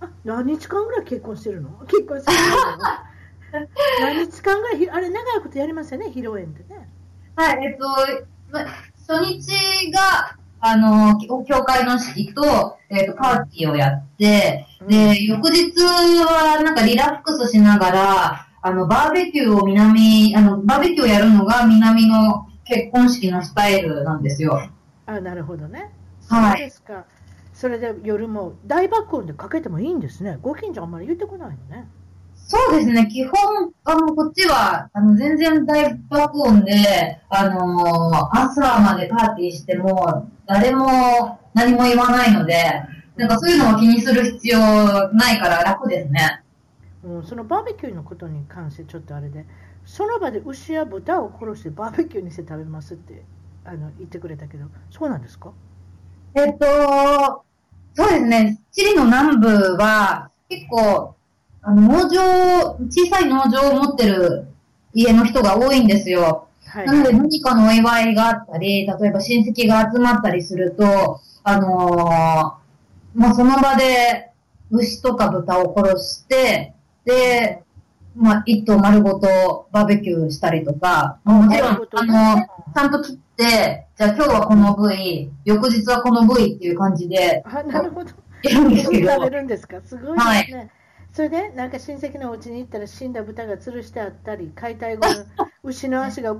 [0.00, 1.70] あ、何日間ぐらい結婚してるの？
[1.86, 2.38] 結婚してる
[2.78, 3.64] の？
[4.00, 6.88] 何日間ぐらい、あれ長いことやりますよね、披露宴ってね。
[7.36, 7.86] はい、えっと、
[9.06, 24.70] 初日が、あの、教会の式と、えっと、パーティーをやって、で、翌日はなんかリラックスしながら、あの、バーベキューを南、あの、バーベキューをやるのが南の結婚式のスタイルなんですよ。
[25.06, 25.90] あ、なるほどね。
[26.28, 26.52] はい。
[26.52, 27.04] そうですか。
[27.52, 30.38] それで夜も大爆音でかけてもいいんですね。
[30.42, 31.88] ご近所あんまり言ってこないのね。
[32.46, 33.06] そうですね。
[33.06, 36.74] 基本、あの、こっちは、あの、全然大爆音で、
[37.30, 42.82] あのー、朝までパーティーしても、誰も何も言わないので、
[43.16, 44.58] なんかそういうのを気にする必要
[45.14, 46.42] ないから楽ですね。
[47.04, 49.46] うん、そのバーベキューのことに関してちょっとあれで、
[49.86, 53.22] その場で牛や豚を殺してバーベキューにして食べますって
[53.64, 55.50] あの言ってくれたけど、そうなんですか？
[56.34, 57.44] えっと、
[57.94, 58.60] そうですね。
[58.72, 61.14] チリの南部は結構、
[61.62, 64.48] あの農場、小さい農場を持ってる
[64.92, 66.48] 家の人が多いんですよ。
[66.66, 74.30] はい、なので何かのお祝いがあったり、例えば親戚が集まったりすると、あのー、まあ、その場で
[74.70, 76.74] 牛とか豚を殺して、
[77.04, 77.62] で、
[78.16, 88.10] まあ、一頭丸ごとバーベキューしたりとか、もちろん、あの、ちゃんと切って、じゃあ今日はこの部位、翌日はこの部位っていう感じで、あ、なるほど。
[88.42, 89.10] やるんですけど。
[89.10, 89.80] 食べるんですか？
[89.82, 90.56] すごいですね。
[90.58, 90.70] はい
[91.14, 95.14] それで、なんか親戚のお家に行ったら死んだ豚が吊るしてあったり、解体後の
[95.62, 96.34] 牛の足が、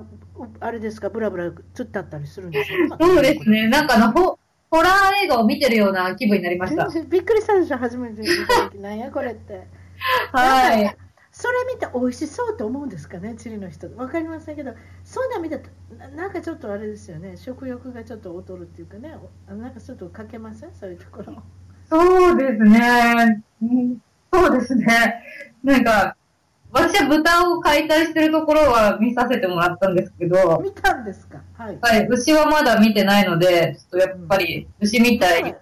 [0.59, 2.89] あれですか、ブラブラつったったりするんですよ。
[3.01, 3.69] そうですね。
[3.69, 4.37] なんかあの、ホ
[4.73, 6.89] ホラー映画を見てるような気分になりました。
[6.89, 8.81] びっくりしたでしょ、初めて見た時。
[8.81, 9.69] なんやこれって。
[10.35, 10.97] はい。
[11.31, 13.89] それ見て美味しそうと思うんですかね、チリの人。
[13.97, 14.73] わかりませんけど、
[15.15, 15.63] そんなん見て
[15.97, 19.17] ななんかちょっとあれですよね、食欲がちょっと劣るっていうかね、
[19.49, 20.75] おなんかちょっとかけません？
[20.75, 21.41] そういうところ。
[21.89, 23.45] そうですね。
[23.63, 24.87] うんそうですね。
[25.63, 26.17] なんか、
[26.73, 31.41] 私は豚を解体してるところは見させてもらったんですけど、見たんですか？
[31.57, 31.79] はい。
[31.81, 35.55] はい、牛はまだ見てないので、ちょっとやっぱり牛みたいに。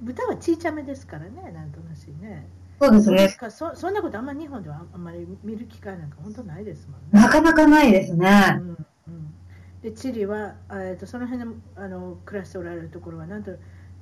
[0.00, 2.48] 豚はちいちゃめですからね、なんとなしね。
[2.80, 3.28] そうですね。
[3.38, 7.22] かそそんなことあんまり日本ではあんまり見る機会なんか本当ないですもんね。
[7.22, 8.56] なかなかないですね。
[8.60, 8.86] うんうん、
[9.86, 13.52] でチリは、えー、とその辺のあの暮らしておられるところはなんと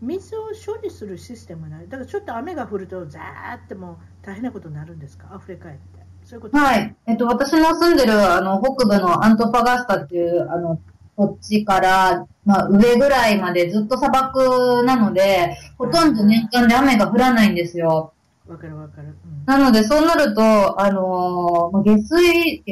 [0.01, 1.89] 水を処理するシステムがない。
[1.89, 5.29] だからちょっと雨が降るとザーってもう大変なことになるんですか？
[5.35, 5.83] アフリカへって。
[6.25, 6.97] そういうことはい。
[7.05, 10.81] えっと、私の住んでる、あの、北部のアントファガスタっていう、あの、
[11.19, 18.15] 土地から、まあ、上ぐらいまでずっと砂漠なので、ほとんど年間で雨が降らないんですよ。
[18.49, 19.45] わかるわかる、うん。
[19.45, 22.65] なので、そうなると、あのーまあ下水、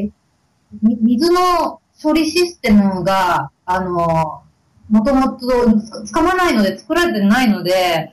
[0.80, 4.52] 水の処理システムが、あのー
[4.90, 5.46] もともと
[5.80, 8.12] つつかまないので、作られてないので、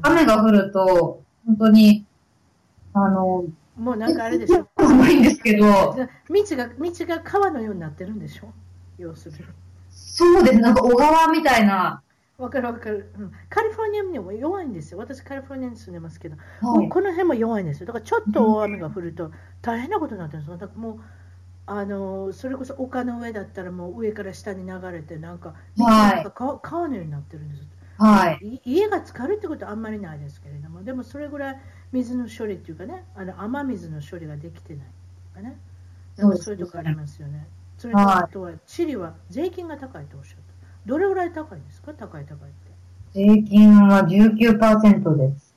[0.00, 2.06] 雨が降ると、本当に、
[2.94, 3.44] あの
[3.76, 8.46] うん、もうなんかあれでしょー、ないんですけど、道が道が川のようになってるんでしょ？
[8.96, 9.44] 要するに
[9.90, 10.58] そうです。
[10.60, 12.00] なんか小川みたいな。
[12.38, 16.78] わかるわかる、うん、カリフォルニアにも弱いんですよ私カリフォルニアに住んでますけどはい。
[16.80, 17.86] もうこの辺も弱いんですよ。
[17.86, 20.56] だからちょっと大雨が降ると大変なことになってるんですよ。
[20.56, 21.00] だからもう
[21.66, 27.66] あのそれこそ丘の上だったらもう上から下に流れてなんかはいなんか川川のようになってるんですよ。
[27.96, 28.38] はい。
[28.42, 31.60] い家が浸かるってことはあんまりないですけれども、でもそれぐらい
[31.92, 34.86] 水の処理っていうかね、あの雨水の処理ができてない
[35.32, 35.56] とかね。
[36.16, 37.46] なんかそういうとこありますよね。
[37.78, 40.44] それとはいあとはチリは税金が高いとおっしゃった。
[40.86, 41.94] どれぐらい高いんですか？
[41.94, 42.74] 高い高いって。
[43.14, 45.54] 税金は19%です。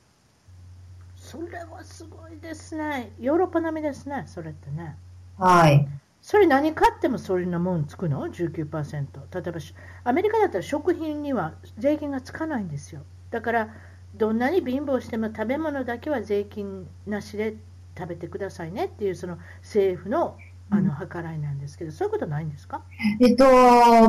[1.18, 3.12] それはすごいですね。
[3.20, 4.96] ヨーロッパ並みですね、それってね。
[5.38, 5.88] はい。
[6.22, 9.06] それ何買ってもそれなもんつくの ?19%。
[9.42, 9.74] 例えばし
[10.04, 13.02] アメリカだったら食品には税金がつかないんですよ。
[13.32, 13.70] だから
[14.16, 17.56] どんなに貧乏しても食べ物だけは税金なしで
[17.98, 20.38] 食べてくださいねっていうその政府の
[20.70, 22.82] あの計らいなんですけど、そういうことないんですか？
[23.22, 23.46] えっと、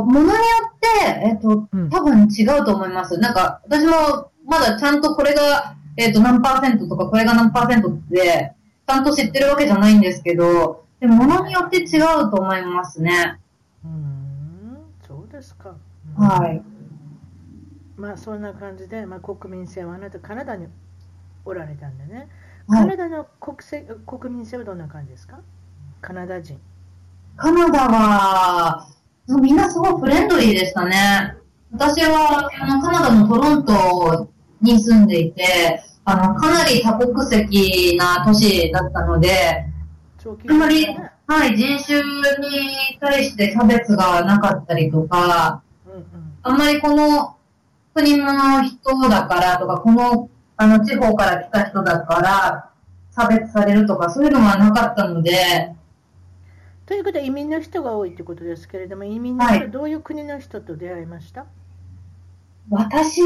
[0.04, 0.34] ものによ
[0.66, 3.16] って、えっと、うん多分違うと思います。
[3.18, 8.54] なんか、私もまだちゃんとこれが、えっと、何パーセントとか、これが何パーセントって、
[8.88, 13.38] ちゃんと知ってるわけじゃないんですけど、でも、ものによって違うと思いますね。
[13.84, 15.70] うーん、そうですか。
[15.70, 15.72] う
[16.22, 16.62] んはい。
[17.96, 20.68] まあそんな感じで、まあ、国民性はあなたカナダに
[21.44, 22.28] おられたんでね、
[22.68, 25.40] はいカナダの国籍国民性はどんな感じですか？
[26.00, 26.60] カナダ人。
[27.36, 28.88] カナダは、
[29.40, 31.34] みんなすごいフレンドリーでしたね。
[31.72, 34.30] 私は、あの、カナダのトロント
[34.60, 39.67] に住んでいて、あの、かなり多国籍な都市だったので、
[40.48, 46.04] あんまり、ねはい、人種に対して差別がなかったりとか、うんうん。
[46.42, 47.36] あんまりこの
[47.94, 52.70] 国の人だからとか、この、あの、地方から来た人だから、
[53.10, 55.74] 差別されるとか、そういうのはなかったので、
[56.86, 59.70] ということは移民の人が多いということですけれども、移民の人ははい。
[59.70, 61.44] どういう国の人と出会いました、
[62.70, 63.20] 私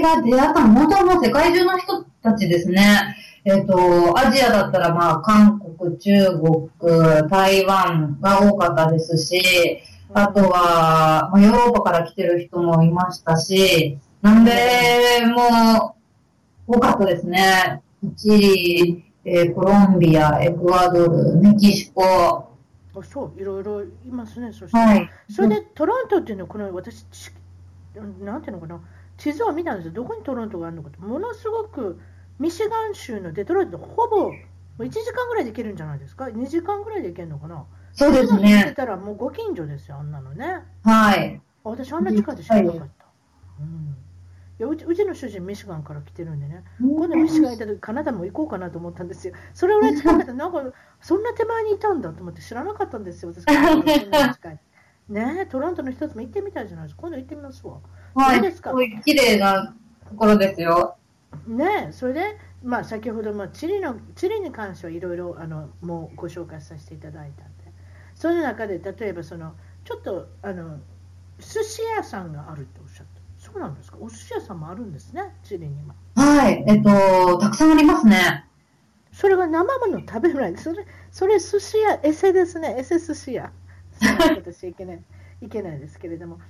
[0.00, 3.16] が出会ったのは本当はもう世界中の人たちですね。
[3.46, 6.12] えっ、と、アジアだったらまあ韓国、中
[6.80, 9.82] 国、台湾が多かったですし、
[10.14, 15.96] あとは、まあ、ヨーロッパから来てる人もいましたし、南米も
[16.66, 17.82] 多かったですね。
[18.16, 22.02] チリ、えーコロンビア、エクアドル、メキシコ。
[22.02, 24.78] あそう、いろいろいますね、そして。
[24.78, 25.10] はい。
[25.28, 27.30] それでトロントっていうのは、この私、ち
[28.22, 28.80] なんていうのかな、
[29.18, 32.00] 地図を見たんですよ、どこにトロントがあるのかと、ものすごく
[32.38, 34.32] ミシガン州のデトロイトとほぼ
[34.78, 37.64] 1時間ぐらいで行けるんじゃないですか、2時間ぐらいで行けるのかな？
[37.92, 38.74] そうですミシガンに行ってね。
[38.74, 40.62] たらもうご近所ですよ、あんなのね。
[40.82, 41.40] はい。
[41.64, 43.04] あ私、あんな近いで知らなかった。
[43.60, 43.96] うん
[44.56, 49.34] いやうちうちの主人、ミシガンから来てるんでね、今度ミシガン行った時カナダも行こうかなと思ったんですよ。
[49.52, 50.62] それぐらい近かったなんか、
[51.00, 53.44] そんな手前にいたんだと思って知らなかったんですよ、私。
[55.08, 57.02] ねえ、トロントの一つも行ってみたいじゃないですか。
[57.02, 57.78] 今度行ってみますわ。
[58.14, 58.36] はい。
[58.36, 58.70] そうですか？
[58.70, 59.74] すごい綺麗な
[60.08, 60.96] ところですよ。
[61.46, 67.64] ねえ、それで、まあ、先ほど、まあ、チリのチリに関してはいろいろあのもうご紹介させていただいたんで、
[68.14, 69.54] その中で例えばその、
[69.84, 70.78] ちょっとあの
[71.38, 73.22] 寿司屋さんがあるっておっしゃった。
[73.38, 75.94] そうなんですか、お寿司屋さんもあるんですね、チリには。
[76.16, 76.64] はい。
[76.66, 78.44] えっと、たくさんありますね。
[79.12, 83.52] それが生もの食べない、それ、それ寿司屋、エセですね、エセ寿司屋。
[83.92, 85.02] そんなことしちゃいけない
[85.40, 86.40] いけないですけれども、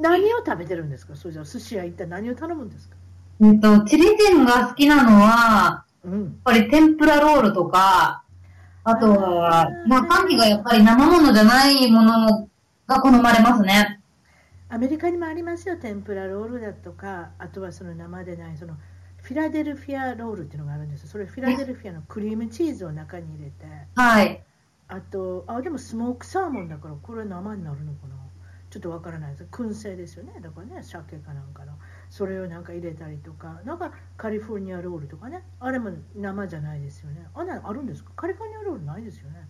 [0.00, 2.96] 何を食べてるんですか、それじゃ寿司屋行ったら何を頼むんですか？
[3.40, 8.22] えっと、チリ人が好きなのは、うん、やっぱり天ぷらロールとか、
[8.84, 12.48] あとは、中身がやっぱり生ものじゃないもの
[12.86, 14.00] が好まれますね。
[14.68, 18.74] アメリカにもありますよ、天ぷらロールだとか、あとはその生でない、その
[19.22, 24.42] フィラデルフィアロールっていうのがあるんですそれフィラデルフィアのクリームチーズを中に入れて、はい。
[24.88, 28.16] あと、あ、でもスモークサーモンだから、これ生になるのかな？
[28.70, 29.46] ちょっとわからないです。
[29.50, 30.40] 燻製ですよね。
[30.42, 31.72] だからね、鮭かなんかの。
[32.12, 35.42] それをなんか入れたりとか、なんかカリフォルニアロールとかね。
[35.60, 37.26] あれも生じゃないですよね。
[37.34, 38.10] あんなのあるんですか？
[38.14, 39.48] カリフォルニアロールないですよね。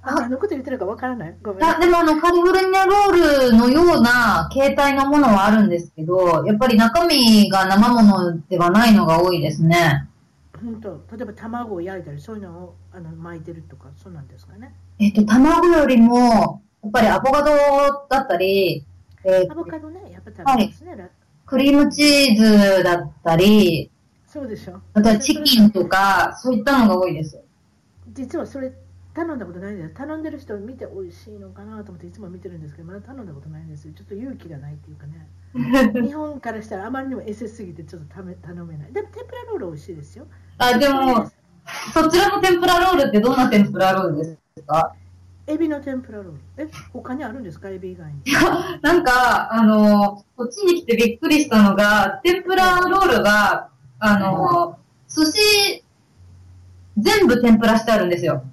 [0.00, 1.36] あ、何のこと言ってるかわからない？
[1.42, 1.64] ごめん。
[1.66, 10.08] あでもあの、カリフォルニアロールのような形態のものはあるんですけど、やっぱり中身が生ものではないのが多いですね。
[10.58, 11.04] 本当？
[11.14, 14.74] 例えば卵を焼いたり、そういうのをあの巻いてるとか、そうなんですかね？
[14.98, 17.50] えっと、卵よりも、やっぱりアボカド
[18.08, 18.82] だったり、
[19.24, 20.96] えーアボカドね、やっぱ食べますね。
[20.96, 21.10] ラ
[21.48, 23.90] クリームチーズだったり、
[24.26, 24.80] そうでしょ。
[24.92, 27.40] あとはチキンとか、そういったのが多いです。
[28.12, 28.72] 実はそれ
[29.14, 33.92] 頼んだことないんです頼んでる人を見て美味しいのかなと思っていつも見てるんですけどまだ頼んだことないんですよ。
[33.96, 35.26] ちょっと勇気がないっていうかね。
[36.06, 38.92] 日本からしたらあまりにもエセすぎてちょっとため頼めない。
[38.92, 40.26] でも天ぷらロール美味しいですよ。
[40.58, 41.30] あ、でも、
[41.94, 44.36] そちらの天ぷらロールってどんな天ぷらロールです
[44.66, 44.94] か？
[45.48, 46.32] エビの天ぷらロール。
[46.58, 47.70] え他にあるんですか？
[47.70, 48.20] エビ以外に。
[48.82, 54.78] なんか、あの、こっちに来てびっくりしたのが、天ぷらロールが、あの、
[55.08, 55.82] 寿司、
[56.98, 58.44] 全部天ぷらしてあるんですよ。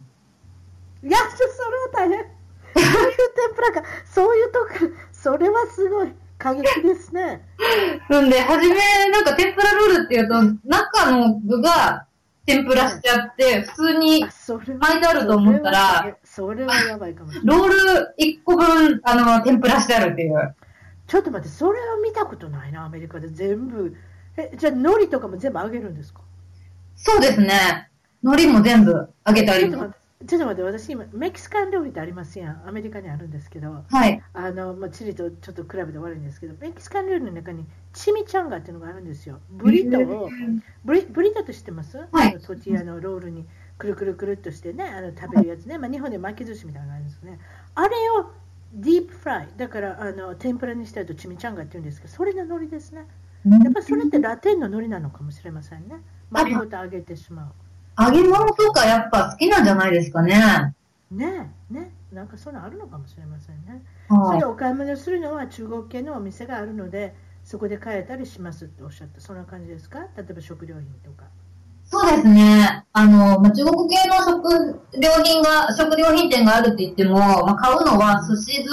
[1.04, 2.26] いやそれは大変。
[2.74, 3.84] そういう天ぷらか。
[4.06, 4.68] そういうとこ
[5.12, 6.14] それはすごい。
[6.38, 7.46] 過激ですね。
[8.08, 8.76] んで、はじめ、
[9.10, 12.08] なんか天ぷらロールっていうと、中の具が
[12.46, 20.56] 天ぷらしちゃって、普通に巻いてあると思ったら、それはやばいかもしれないロール1個分、あの、天ぷらしてあるっていう。
[21.08, 23.96] ちょっと待って、それは見たことないな、アメリカで全部。
[24.36, 26.20] え、じゃあ、海苔とかも全部揚げるんですか？
[26.98, 27.90] そうですね。
[28.22, 29.72] 海苔も全部揚げてあります。
[29.72, 32.68] ちょっと待って、ちょっと待って、私今、メキシカン料理ってありますやん。
[32.68, 34.22] アメリカにあるんですけど、はい。
[34.34, 39.40] あの、まあ、チリとちょっと比べて悪いんですけど、メキシカン料理の中にチミチャンガっていうのがあるんですよ。
[39.52, 40.30] ブリトを、
[40.84, 43.46] ブリブリトって知ってます、はいあのトティアのロールに
[43.78, 47.40] くるくるくるっとしてね、あの食べるやつね、まあ、日本で巻き寿司みたいなのがあるんですね。
[47.76, 48.32] あれを
[48.74, 53.06] ディープフライ、だからあの天ぷらにしたいとチミチャンガって言うんですけど、それの海苔ですね。
[53.46, 55.98] やっぱりそれってラテンの海苔なのかもしれませんね。
[56.32, 57.44] 丸ごと揚げてしま
[57.98, 58.04] う。
[58.04, 60.74] 揚げ物とかやっぱ好きなんじゃないですかね。
[61.12, 63.84] ねえ、ね、なんかそういうのあるのかもしれませんね。
[64.10, 64.46] そはいれで。
[64.46, 67.14] お買い物するのは中国系のお店があるので、
[67.44, 70.00] そこで買えたりしますっておっしゃった、そんな感じですか？
[70.00, 71.26] 例えば食料品とか。
[71.88, 72.84] そうですね。
[72.94, 78.70] あの、まあ、中国系の食料品が、食料品店があるって言っても、まあ、買うのは寿司酢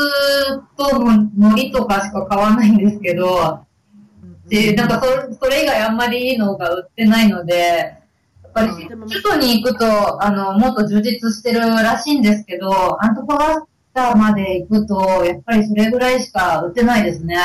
[0.77, 3.67] と海苔とかしか買わないんですけど、
[4.23, 7.55] うんで、なんかそそれ以外あんまりいいのが売ってないので、
[8.43, 8.69] やっぱり
[9.09, 17.37] 外に行くと、あの、もっと充実してるらしいんですけど、アントパラスタまで行くと、やっぱりそれぐらいしか売ってないですね。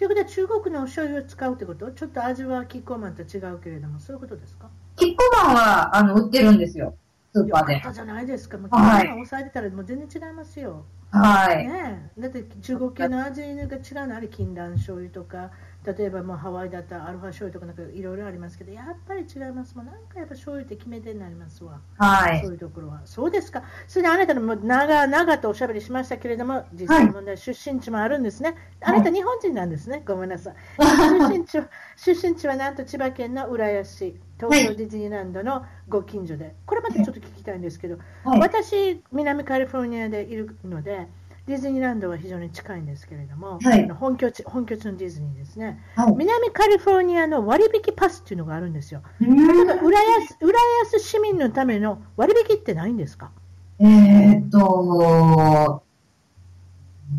[0.00, 1.90] ということは中国のお醤油を使うってこと？
[1.90, 4.70] ちょっと味はキッコーマンと違うけれども、そういうことですか？
[4.96, 6.94] キッコーマンは、あの、売ってるんですよ。
[7.34, 7.90] スーパーでよかっ。
[7.90, 8.56] たじゃないですか。
[8.56, 10.86] もうキッコーマン抑えてたらもう全然違いますよ。
[11.10, 11.68] はい。
[11.68, 13.66] ねえだって中国系の味が違う
[14.08, 14.16] の？
[14.16, 15.50] あれ禁断醤油とか
[15.84, 19.76] 例えばもうハワイだったらアルファ醤油とかなんかいろいろありますけどやっぱり違います。
[19.76, 22.40] もんなんかやっぱ醤油って決め手になりますわ、はい。
[22.42, 22.52] そう。
[22.52, 23.00] いうところは。
[23.06, 23.62] そうですか。
[23.88, 28.54] それであなたのもう長々とおしゃべりしましたけれども実際問題、出身地もあるんですね。
[28.82, 30.02] あなた日本人なんですね。
[30.06, 30.54] ごめんなさい。
[30.78, 36.54] 出身地は出身地はなんと千葉県の浦安市東京ディズニーランドのご近所で。
[36.66, 38.40] これまたちょっと聞きたいんですけどはい。
[38.40, 41.08] 私、南カリフォルニアでいるので、
[41.50, 49.02] ディズニーランドは非常に近いんですけれども、はい本拠地本拠地のディズニーですね、はい南カリフォルニアの割引パスっていうのがあるんですよ。
[49.20, 50.58] う例えんば浦安浦
[50.92, 53.32] 安市民のための割引ってないんですか？
[53.80, 55.82] えーっと、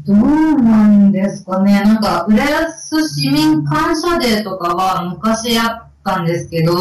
[0.08, 1.82] どうなんですかね。
[1.82, 6.74] なんか、浦安市民感謝デーとかは昔あったんですけど、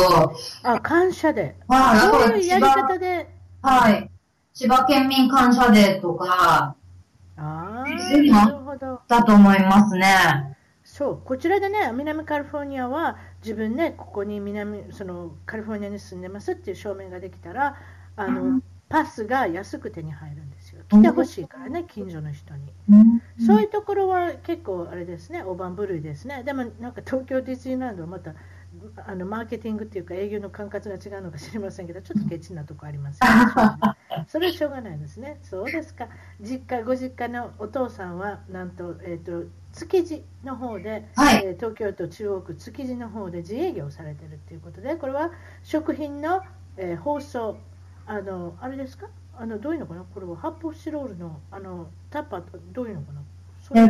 [0.62, 1.56] あ、感謝で。
[1.66, 3.28] はいそういうやり方で、
[3.62, 4.10] はい。
[4.52, 6.76] 千葉県民感謝デーとか、
[7.40, 9.00] ああ、なるほど。
[9.08, 10.56] だと思いますね。
[10.84, 17.76] そう、こちらでね、南カリフォルニアは自分ね、ここに南そのカリフォルニアに住んでますっていう証明ができたら、
[18.16, 20.82] あの、うんパスが安く手に入るんですよ。
[20.88, 22.72] 来てほしいからね、近所の人に。
[22.90, 26.42] うんそういうところは結構あれですね、大盤振るいですね。
[26.42, 28.34] でもなんか東京ディズニーランドはまた
[29.04, 33.94] あのマーケティングっていうか営業の管轄が違うのか知りませんけど、ちょっとケチなとこありますよね。
[34.28, 35.38] それはしょうがないですね。
[35.42, 36.08] そうですか。
[36.40, 45.30] 実家、ご実家のお父さんは、なんと、えっ、ー、と、築地の方で、はい、えー、東京都中央区築地の方で自営業されてるっていうことで、これは
[45.62, 46.42] 食品の、
[46.76, 47.56] えー、包装、
[48.06, 49.08] あの、あれですか？
[49.36, 50.04] あの、どういうのかな？
[50.04, 52.42] これは発泡スチロールの、あの、タッパー、
[52.72, 53.22] どういうのかな？
[53.62, 53.80] それ、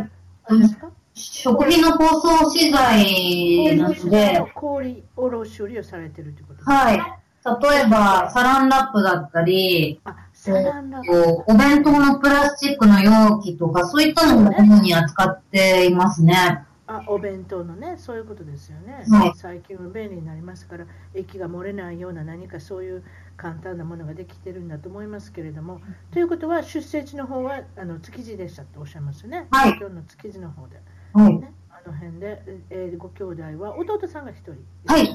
[0.45, 0.91] あれですか？
[1.15, 7.21] 食品の包装資材なので、氷卸売りをされてるということですはい。
[7.43, 11.45] 例えば、サランラップだったり、あ、サランラップ。
[11.47, 16.65] お弁当のプラスチックの容器とか、そういったのも主に扱っていますね。
[16.87, 23.05] あお弁当のね、そういうことですよね、はい、最近は便利になりますから、液が漏れないような何かそういう
[23.37, 25.81] 簡単なものができてるんだと思いますけれども、
[26.11, 30.81] ということは、出生地の方はあの築地でしたとおっしゃいますよね、はい、東京の築地の方で。
[31.13, 34.53] はい、ね、あの辺で、えー、ご兄弟は弟さんが1人
[34.87, 35.09] はい。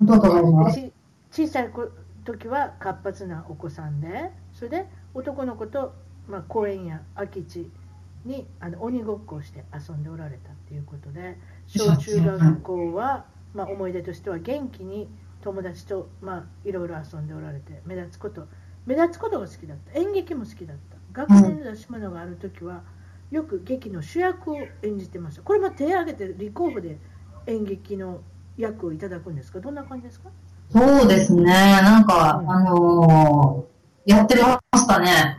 [0.00, 0.80] 弟がいます。
[1.30, 1.70] 小さい
[2.24, 5.94] 時は活発なお子さんでそれで男の子と、
[6.26, 7.70] まあ、公園や空き地
[8.24, 13.24] にあの鬼ごっこをして遊んでおられたということで小中学校は、
[13.54, 15.08] まあ、思い出としては元気に
[15.42, 18.46] 友達と、まあ、いろいろ遊んでおられて目立つこと
[18.88, 20.00] 目立つことが好きだった。
[20.00, 20.96] 演劇も好きだった。
[21.12, 22.82] 学生の出し物がある時は、
[23.30, 25.42] よく劇の主役を演じてました。
[25.42, 26.98] これも手を挙げて立候補で
[27.46, 28.20] 演劇の
[28.56, 29.60] 役をいただくんですか？
[29.60, 30.30] どんな感じですか？
[30.70, 31.44] そうですね。
[31.44, 35.38] なんか、うん、あのー、やってましたね。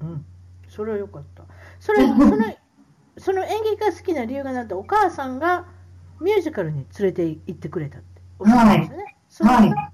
[0.00, 0.24] うん。
[0.68, 1.44] それはよかった。
[1.78, 2.36] それ その
[3.18, 5.66] その演劇が好きな理由がなんてお母さんが
[6.20, 8.20] ミュージカルに連れて行ってくれたって。
[8.38, 9.04] おっしゃったんですよね、
[9.40, 9.92] はい、はい、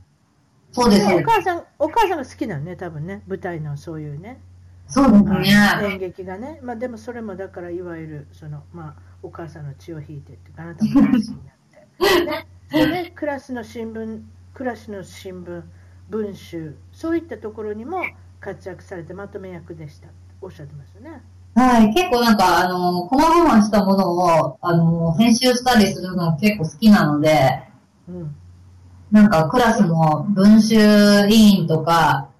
[0.72, 1.06] そうです。
[1.14, 3.22] お母さんお母さんが好きなのね多分ね。
[3.26, 4.40] 舞台のそういうね
[4.88, 5.92] そうですね。
[5.92, 6.60] 演劇がね。
[6.62, 11.86] まあでもそれもだからいわゆるそのまあお母さんの血を引いてってあなたも大事になって。
[12.26, 14.22] ね、でねクラスの新聞、
[14.54, 15.62] クラスの新聞、
[16.08, 18.02] 文集、そういったところにも
[18.40, 20.08] 活躍されてまとめ役でした
[20.40, 21.22] おっしゃってますよね。
[21.54, 27.62] はい、結構なんか、あの、こまごましたものを、あの、編集したりするの結構好きなので、
[28.06, 28.36] うん、
[29.10, 30.76] なんかクラスの文集
[31.30, 32.35] 委員とか、うん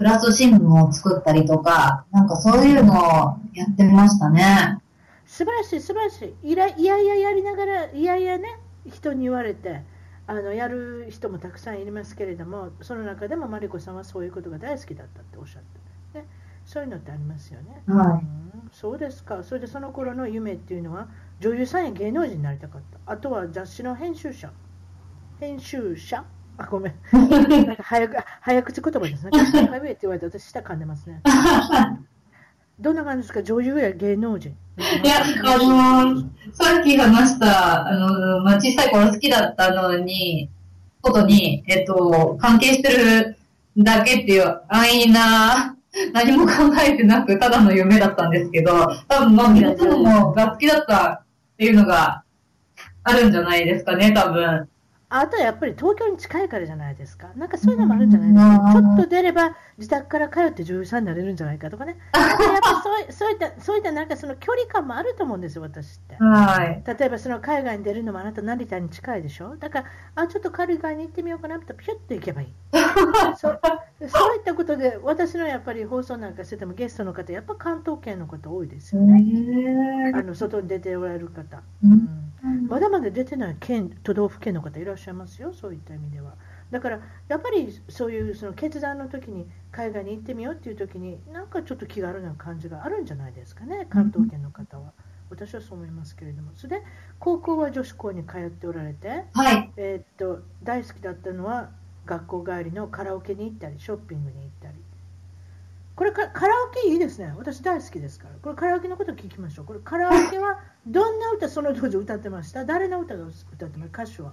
[0.00, 4.78] プラス新聞を作ったりとか、なんかそういうのをやってましたね。
[5.26, 6.52] 素晴らしい、素晴らしい。
[6.52, 8.48] いやいやいややりながら、いやいやね、
[8.90, 9.82] 人に言われて、
[10.26, 15.62] あのやる人もたくさんいますけれども、その中でもマリコさんはそういうことが大好きだったっておっしゃっ
[16.14, 16.26] て、ね、
[16.64, 17.82] そういうのってありますよね。
[17.86, 19.42] はい、うん、そうですか。
[19.42, 21.08] それでその頃の夢っていうのは、
[21.40, 23.12] 女優さんや芸能人になりたかった。
[23.12, 24.50] あとは雑誌の編集者。
[25.40, 26.24] 編集者
[26.58, 26.94] あ、ごめん。
[27.12, 29.30] なんか早く早口言葉ですね。
[29.32, 31.20] 下上って言われて私下噛んでますね。
[32.80, 33.42] どんな感じですか？
[33.42, 34.56] 女優や芸能人。
[35.04, 40.48] いや、あのー、さっき話した、あのー、まあ、小さい頃好きだったのに、
[41.02, 43.36] ことに、えっと、関係してる
[43.76, 45.76] だけっていう安易な、
[46.14, 51.22] 何も考えてなく、ただの夢だったんですけど、多分まあ皆さんもが好きだったっ
[51.58, 52.22] ていうのが
[53.04, 54.68] あるんじゃないですかね、多分。
[55.10, 57.30] あとはやっぱり東京に近いからじゃないですか。
[57.36, 58.72] なんかそういうのもあるんじゃないですか。
[58.72, 61.96] ちょっと出れば自宅から通って女優さんになれるんじゃないかとかね。
[62.12, 66.16] そうそういった、そういったなんかその距離感もあると思うんですよ、私って。
[66.16, 66.82] はい。
[66.86, 69.56] 例えばその海外に出るのもあなた成田に近いでしょ？
[69.56, 72.54] だから、あ、ちょっと海外に行ってみようかなとピュッと行けばいい。
[73.36, 73.60] そう
[74.08, 80.12] そういったことで、私のやっぱり放送なんかしててもゲストの方、やっぱ関東圏の方多いですよね。
[80.14, 81.62] あの外に出ておられる方。
[81.82, 82.26] うん
[82.68, 86.32] まだまだ出てない県都道府県の方いらっしゃいますよ、そういった意味では。
[86.70, 94.92] だからやっぱりそういうその決断の時に海外に行ってみようっていう時になんかちょっと気軽な感じがあるんじゃないですかね、関東圏の方は。
[95.30, 96.86] 私はそう思いますけれども、それで
[97.20, 101.70] 高校は女子校に通っておられて、はい、えー、っと大好きだったのは
[102.04, 104.74] 学校帰りのカラオケに行ったり、ショッピングに行ったり。
[105.94, 106.30] これカラ
[106.64, 107.32] オケいいですね。
[107.36, 108.34] 私大好きですから。
[108.42, 109.66] これカラオケのこと聞きましょう。
[109.66, 112.64] これカラオケはどんな歌その当時歌ってました？
[112.64, 114.02] 誰の歌が歌ってました？
[114.04, 114.32] 歌手は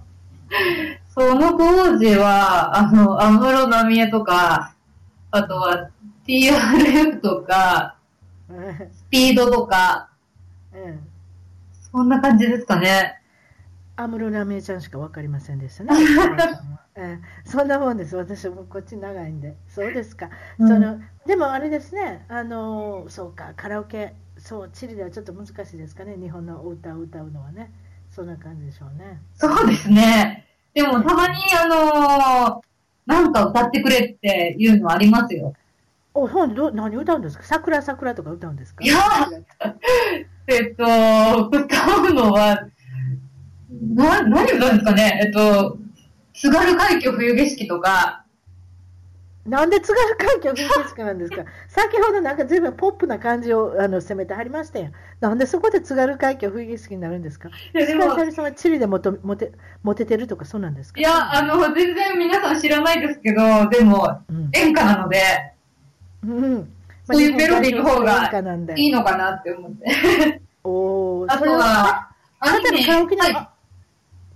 [1.10, 4.74] その当時は、あの、安室奈美恵とか、
[5.32, 5.89] あとは
[6.26, 7.95] TRF とか、
[8.91, 10.10] スピードとか、
[10.74, 11.00] うん、
[11.91, 13.22] そんな感じですかね。
[13.95, 15.93] 安室奈美恵ちゃんしか分かりませんでしたね。
[16.95, 18.16] えー、そんなもんです。
[18.16, 19.56] 私もこっち長いんで。
[19.68, 20.30] そうですか。
[20.58, 22.26] うん、そのでもあれですね。
[22.28, 26.16] あのそうかカラオケそうチリではちょっと難しいですかね。
[26.16, 27.72] 日本のお歌を歌うのはね。
[28.10, 29.20] そんな感じでしょうね。
[29.36, 30.37] そうですね。
[30.78, 32.62] でもたまにあのー、
[33.08, 35.56] なんか歌ってくれっていうのありますよ。
[36.14, 37.44] お、そうど何歌うんですか？
[37.44, 38.84] 桜桜とか歌うんですか？
[38.84, 38.96] いや
[40.46, 42.68] えっと、歌うのは、
[43.96, 45.20] な、何歌うんですかね？
[45.26, 45.80] えっと、
[46.36, 48.24] 津軽海峡冬景色とか、
[49.48, 51.43] なんで津軽海峡風景好きなんですか？
[51.70, 54.89] 先ほどなんか随分ポップな感じをあの攻めてはりましたよ。
[55.22, 57.50] なんでそこで津軽海峡風景好きになるんですか？
[57.74, 59.52] 石川さゆりさんはチリでモテモテ
[59.84, 61.00] モテてるとかそうなんですか？
[61.00, 64.50] いや、あの、全然皆さん知らないですけど、でも、うん。
[64.54, 65.22] 演歌なので、
[66.24, 66.74] うん。
[67.10, 68.30] そういうメロディーの方が
[68.76, 70.41] いいのかなって思って。
[70.66, 71.32] おー。
[71.34, 73.34] あとは、あなたのカラオケに、はい。
[73.34, 73.50] あ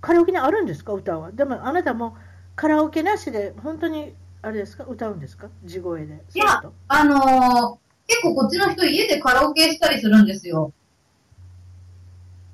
[0.00, 0.94] カラオケにあるんですか？
[0.94, 1.32] 歌は。
[1.32, 2.16] でもあなたも
[2.56, 4.84] カラオケなしで本当にあれですか？
[4.84, 5.48] 歌うんですか？
[5.64, 6.22] 地声で。
[6.34, 10.72] いやあのー結構こっちの人家でカラオケしたりするんですよ。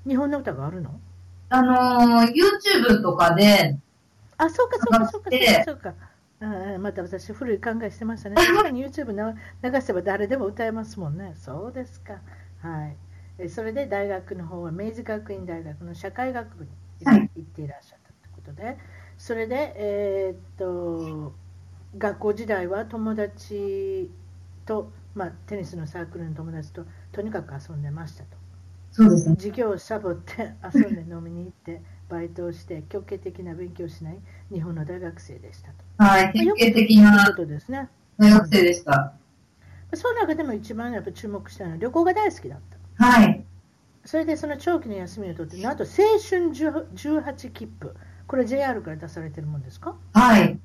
[0.06, 1.00] 日本の歌があるの？
[1.48, 3.78] あのー YouTube とかで、
[4.36, 5.94] あ、そうかそうかそうかそうでか。
[6.40, 8.36] ああまた私古い考えしてましたね。
[8.36, 11.34] 確かに YouTube な流せば誰でも歌えますもんね。
[11.36, 12.20] そうですか。
[12.60, 12.96] はい。
[13.38, 16.70] えそれで大学の方は明治学院大学の社会学部に
[17.04, 18.76] はい行っていらっしゃったということで、
[19.16, 21.32] それで、えーっと
[21.96, 24.10] 学校時代は友達
[24.66, 28.36] と、まあ、テニスのサークルの友達ととにかく遊んでましたと。
[28.92, 29.34] そうですね。
[29.36, 34.18] 授業をサボって遊んで飲みに行って バイトをして強制的な勉強をしない
[34.52, 35.74] 日本の大学生でしたと。
[35.98, 37.88] はい、典型的なことですね。
[38.18, 39.14] 大学生でした。
[39.94, 42.58] その中でも一番やっぱ注目したのは旅行が大好きだっ
[42.98, 43.04] た。
[43.04, 43.44] はい。
[44.04, 47.94] それでその長期の休みを取って、なんと青春18切符、
[48.26, 49.96] これ JR から出されてるもんですか？
[50.12, 50.58] はい。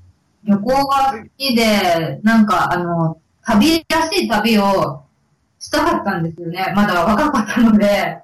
[0.46, 5.04] 旅行が好きで、なんかあの、旅らしい旅を
[5.60, 6.74] したかったんですよね。
[6.76, 8.20] まだ若かったので。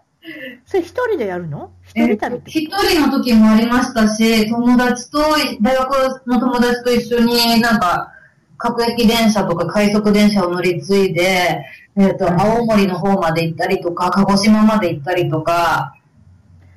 [0.66, 1.72] それ一人でやるの？
[1.86, 5.20] 一え人旅って一人の時もありましたし、友達と、
[5.62, 8.12] 大学の友達と一緒になんか、
[8.58, 11.66] 各駅電車とか快速電車を乗り継いで、
[11.96, 15.96] えっ、と、青森の方まで行ったりとか、鹿児島まで行ったりとか、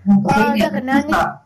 [0.06, 1.41] なんかそういうのやってました。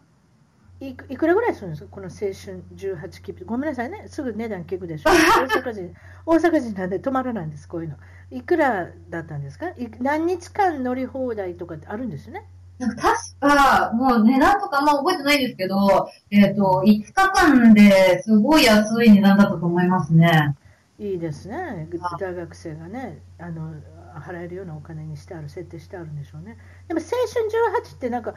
[0.81, 1.89] いくいくらぐらいするんですか？
[1.91, 3.45] この青春18切符。
[3.45, 5.11] ごめんなさいね、すぐ値段聞くでしょ。
[5.41, 5.95] 大阪人、
[6.27, 7.97] 大阪人なんで止まらないんです、こういうの。
[8.31, 9.69] いくらだったんですか？
[9.71, 12.45] い何日間乗り放題とかってあるんですよね？
[12.79, 20.55] なんか確か、もう値段とかあんま覚えてないんですけど、えっ、と、5日間ですごい安い値段だったと思いますね。
[20.99, 21.89] いいですね、
[22.21, 23.75] 大学生がね、あの
[24.21, 26.59] 払えるようなお金にしてある、設定してあるんでしょうね。
[26.89, 27.47] でも青春
[27.91, 28.35] 18ってなんか、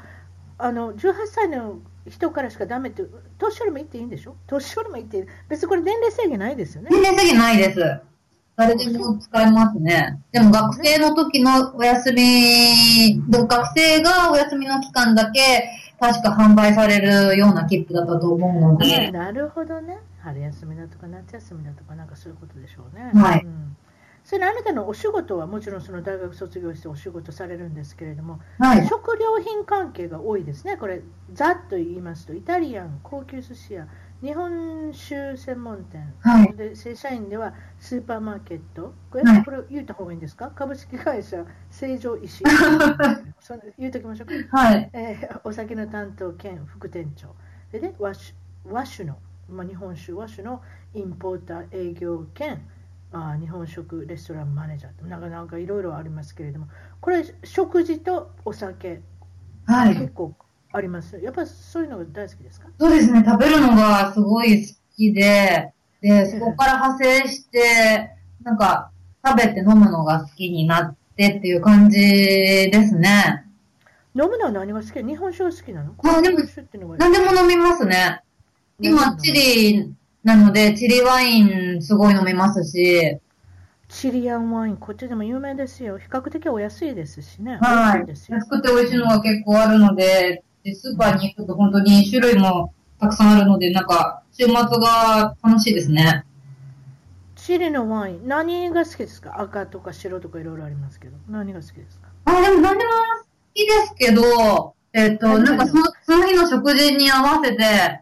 [0.60, 3.04] あの18歳の人からしかダメって、
[3.38, 4.36] 年寄りも行っていいんでしょ？
[4.46, 5.26] 年寄りも行っていい。
[5.48, 6.90] 別にこれ年齢制限ないですよね。
[6.92, 7.80] 年齢制限ないです。
[8.58, 10.20] 誰でも使えますね。
[10.34, 15.40] でも学生の時のお休み、学生がお休みの期間だけ、
[15.98, 20.00] 確か販売されるような切符だったと思うのあで、なるほどね。
[20.22, 23.12] 春休みだとか夏休みだとか、なんかそういうことでしょうね。
[23.14, 23.78] はいうん
[24.30, 28.88] それあなたのお仕事はもちろんその大学卒業してお仕事されるんですけれども、はい。
[28.88, 31.02] 食料品関係が多いですね、これ、
[31.34, 33.88] ざっと言いますと、イタリアン、高級寿司屋、
[34.22, 36.56] 日本酒専門店、はい。
[36.56, 39.44] で正社員ではスーパーマーケット、これ,、はい。
[39.44, 42.44] これ言った方がいいんですか、株式会社成城石。
[42.46, 42.46] 井、
[43.40, 44.90] その言うときましょうか、はい。
[44.94, 47.34] えーお酒の担当兼副店長、
[47.72, 49.18] でね、和酒和酒の、
[49.50, 50.62] まあ、日本酒、和酒の
[50.94, 52.62] インポーター営業兼
[53.12, 56.68] あー日本食レストランマネージャーなんかなんかいろいろありますけれども、
[57.02, 59.02] これ、食事とお酒、
[59.66, 59.96] はい。
[59.96, 60.36] 結構
[60.72, 61.18] あります？
[61.20, 62.68] やっぱりそういうのが大好きですか？
[62.80, 68.12] そうですね、食べるのがすごい好きで、で、そこから派生して、
[68.44, 68.92] なんか、
[69.26, 73.46] 食べて飲むのが好きになってっていう感じですね。
[74.16, 75.04] 飲むのは何が好き？
[75.04, 75.94] 日本酒が好きなの？
[76.04, 78.22] あで何でも飲みますね。
[78.80, 79.94] 今、チリ
[80.24, 81.42] なので、チリワイ
[81.78, 83.18] ンすごい飲みますし、
[83.88, 85.98] チリアンワイン、こっちでも有名ですよ。
[85.98, 87.58] 比較的お安いですしね。
[87.62, 88.36] はいいですよ。
[88.38, 96.24] 安くて美味しいのが結構あるので、でスーパーに行くと本当に種類もたくさんあるので、なんか、週末が楽しいですね。
[97.36, 99.40] チリのワイン、何が好きですか？
[99.42, 101.18] 赤とか白とかいろいろありますけど。
[101.30, 102.10] 何が好きですか？
[102.26, 108.02] あ、でも何でも好きですけど、えっ、と、何なんかその、その日の食事に合わせて、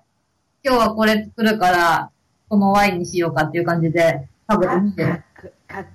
[0.68, 2.12] 今日はこれ作るから、
[2.50, 5.06] このワインにしようかっていう感じで食べてみて。
[5.66, 5.90] かっこ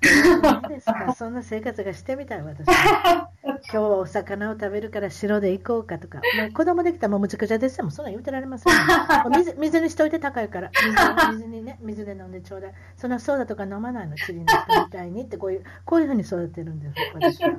[0.71, 1.13] いいですか？
[1.15, 2.65] そんな生活がしてみたい、私。
[2.65, 6.17] 今日はお魚を食べるから白で行こうかとか。
[6.39, 7.83] もう子供できたらもうむちゃくちゃですよ。
[7.83, 8.79] もうそんなん言うてられませんよ。
[9.25, 10.71] も う水水にしといて高いから。
[10.73, 12.73] 水水にね、水で飲んでちょうだい。
[12.97, 14.15] そんなソーダとか飲まないの。
[14.15, 17.51] チリの人みたいにってこういう、こういうふうに育てるんです、私は。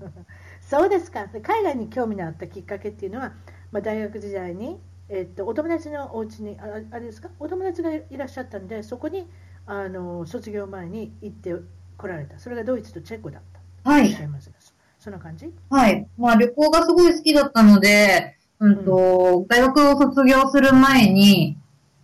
[0.62, 1.26] そうですか。
[1.26, 3.32] で海外に興味のあったきっかけっていうのは、
[3.70, 9.28] まあ、大学時代に、えっと、お友達のお家にあ、あれですか、お友達がいらっしゃったんで、そこに
[9.66, 11.54] あの卒業前に行って
[11.96, 12.38] 来られた。
[12.38, 13.42] それがドイツとチェコだっ
[13.82, 13.90] た。
[13.90, 14.56] はいいますが
[14.98, 15.52] そんな感じ？
[15.68, 16.06] はい。
[16.16, 21.58] まあ旅行がすごい好きだったので、うんと、大学を卒業する前に、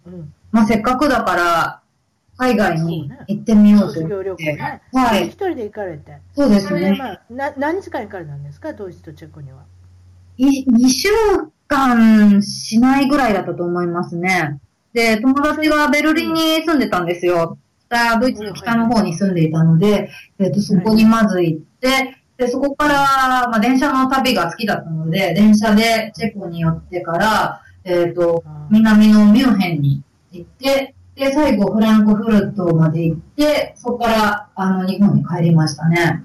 [0.05, 0.35] うん。
[0.53, 1.81] まあせっかくだから、
[2.37, 4.45] 海外に行ってみようと卒業旅思って。
[4.53, 4.83] 行ね。
[4.93, 6.19] はい一人で行かれて。
[6.35, 6.95] そうですね。
[6.99, 9.65] まあ、な何日間行かれたんですか、ドイツとチェコには。
[10.41, 11.09] い2週
[11.69, 14.59] 間しないぐらいだったと思いますね。
[14.93, 17.59] で、友達はベルリンに住んでたんですよ。
[17.87, 36.25] 北、ドイツの北の方に住んでいたので、えっと、そこにまず行って、で、そこから、まあ、電車の旅が好きだったので、電車でチェコに寄ってから、えっと、南のミュンヘンに行って、で、最後フランクフルトまで行って、そこから、あの、日本に帰りましたね。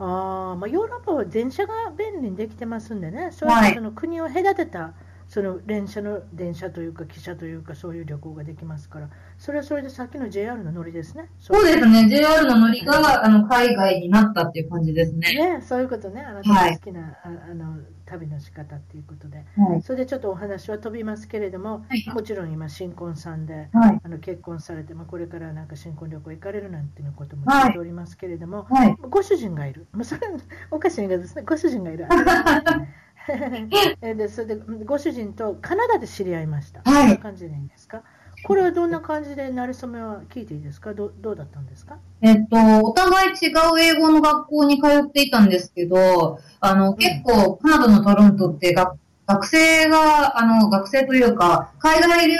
[0.00, 4.94] あー、まあ、ヨーロッパは電車が便利にできてますんでね、そうはいいうその国を隔てた
[5.30, 11.30] その電車の電車というか、汽車というか、そういう旅行ができますから、それはそれでさっきの JR の乗りですね。
[11.38, 12.08] そうですね。
[12.08, 15.58] JR の乗りが、あの、海外になったっていう感じですね。
[15.58, 17.76] ね、そういうことね、あなたが好きな、ああの
[18.10, 19.82] 旅の仕方っていうことで、はい。
[19.82, 24.00] それでちょっとお話は飛びますけれども、はいもちろん今、新婚さんで、はい。
[24.02, 28.96] あの結婚されて、まあ、これからなんか新婚旅行行かれるなんていうこともはい聞いておりますけれども、はい。
[29.08, 30.38] ご主人がいる、まあ、それは
[30.70, 32.06] おかしい言い方ですね、ご主人がいる。
[34.02, 36.82] えでそれでご主人とカナダで知り合いました。
[36.84, 38.02] はいそんな感じでいいんですか？
[38.42, 40.94] これはどんな感じで、なれそめは聞いていいですか？
[40.94, 41.98] どどうだったんですか？
[42.22, 52.36] えっと、お互い違う英語の学校に通っていたんですけど、あの、結構、カナダのトロントって学学生が、あの、学生というか、海外留、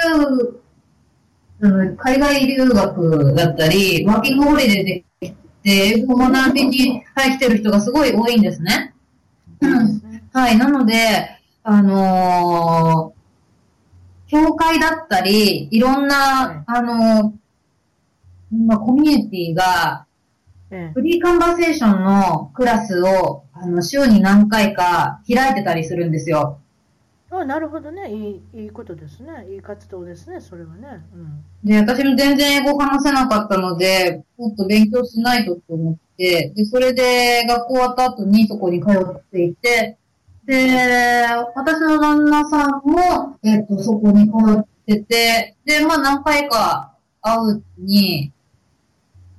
[1.61, 5.31] うん海外留学だったり、ワーキングホリデーで来
[5.63, 8.95] て、英語を学びに、はい、来てる人がすごい多いんですね。
[9.61, 10.25] うんですね。
[10.33, 10.95] はい、なので、
[11.63, 13.20] あのー
[14.31, 20.07] 教会だったり、いろんな、はいあのーまあ、コミュニティが、
[20.71, 26.61] えフリーカンバーセーションのクラスを、あの、週に何回か開いてたりするんですよ。
[27.33, 28.13] え、あなるほどね。
[28.13, 31.05] いい、いいことですね、いい活動ですね、それはね。
[31.13, 31.45] うん。
[31.69, 39.97] で、私も全然英語話せなかったので、もっと勉強しないとと思って、で、それで学校終わった後にそこに通っていて、
[40.45, 48.33] で、私の旦那さんも、えっと、そこに通ってて、で、まあ何回か会うに、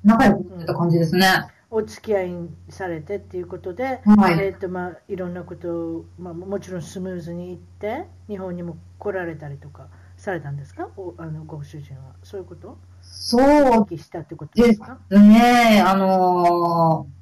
[0.04, 1.28] 仲良くなってた感じですね。
[1.70, 2.36] お付き合い
[2.70, 9.88] されてっていうことで、はいえーとまあ、いろんなことを、まあ、もちろんスムーズにいって、日本にも来られたりとか
[10.18, 12.02] されたんですか、おあのご主人は。
[12.24, 12.78] そういうこと？
[13.02, 13.42] そう
[13.82, 15.82] お聞きしたってことでですすかね。
[15.86, 17.22] あのー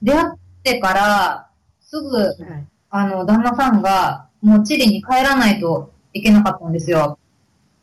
[0.00, 1.48] 出会ってから、
[1.80, 2.36] すぐ、はい、
[2.90, 7.18] あの、旦那さんが、もうチリに帰らないといけなかったんですよ。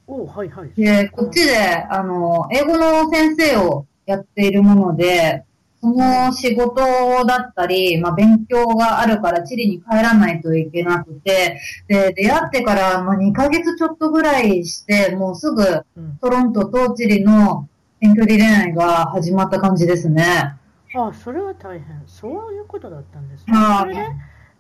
[0.08, 0.70] おはいはい。
[0.76, 1.58] で、こっちで、
[1.89, 5.43] あの、英語の先生をやっているもので、
[5.82, 6.82] その仕事
[7.26, 15.64] だったり、まあ、勉強があるからチリに帰らないといけなくて、で、出会ってから、まあ、2ヶ月ちょっとぐらいして、もうすぐ
[15.95, 17.68] うん、トロントとチリの
[18.01, 20.56] 遠距離恋愛が始まった感じですね。
[20.97, 22.01] あそれは大変。
[22.08, 23.53] そういうことだったんですね。
[23.56, 24.01] はいそれで、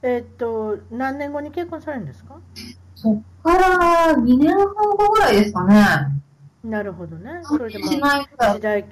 [0.07, 2.35] えーっと、何年後に結婚されるんですか？
[2.93, 5.83] そっから2年半後ぐらいですかね。
[6.63, 7.41] なるほどね。
[7.43, 8.57] それでしまあないぐらい。
[8.57, 8.85] 一大、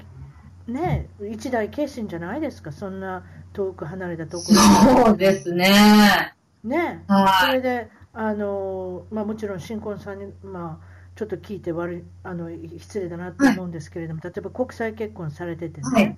[0.74, 5.06] ねえ、一大決心じゃないですか、そんな遠く離れたところ。
[5.06, 6.34] そうですね。
[6.64, 7.48] ねえ、はい。
[7.48, 10.86] それで、あのまあ、もちろん新婚さんに、まあ、
[11.16, 12.50] ちょっと聞いて悪いあの
[12.80, 16.18] 失礼だなと思うんですけれども、例えば国際結婚されててね、はい。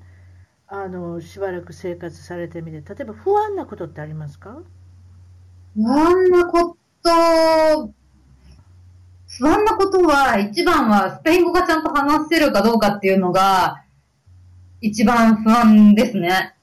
[0.68, 4.58] あのしばらく生活されてみて、例えば不安なことってありますか？
[5.76, 7.94] 不安なこと、
[9.28, 13.84] 不安なことは、一番はスペイン語がちゃんと話せるかどうかっていうのが、
[14.80, 16.56] 一番不安ですね。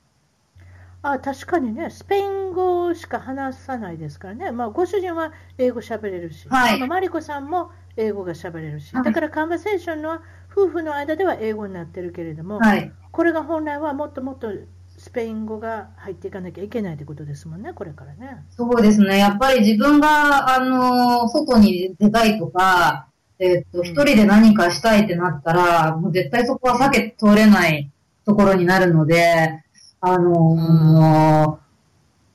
[1.02, 6.78] あ確かにね、スペイン語しか話さないですからね、まあ、ご主人は英語喋れるし、はい。
[6.78, 9.04] まあマリコさんも英語が喋れるし、はい。
[9.04, 12.92] だからカンバセーションのは夫婦の間では英語になってるけれども、はい。
[13.10, 14.48] これが本来はもっともっと
[15.02, 18.44] スペイン語が入っていかなきゃいけないってことですもんね、これからね。
[18.50, 19.18] そうですね。
[19.18, 23.08] やっぱり自分が、あの、外に出たいとか、
[23.40, 27.90] えっと、一人で何かしたいってなったら、もう絶対そこは避け通れない
[28.24, 29.64] ところになるので、
[30.00, 31.58] あの、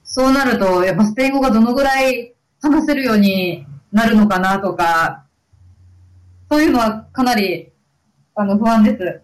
[0.03, 5.23] そうなると、やっぱスペイン語がどのぐらい話せるようになるのかなとか、
[6.51, 7.71] そういうのはかなり、
[8.35, 9.21] あの、不安です。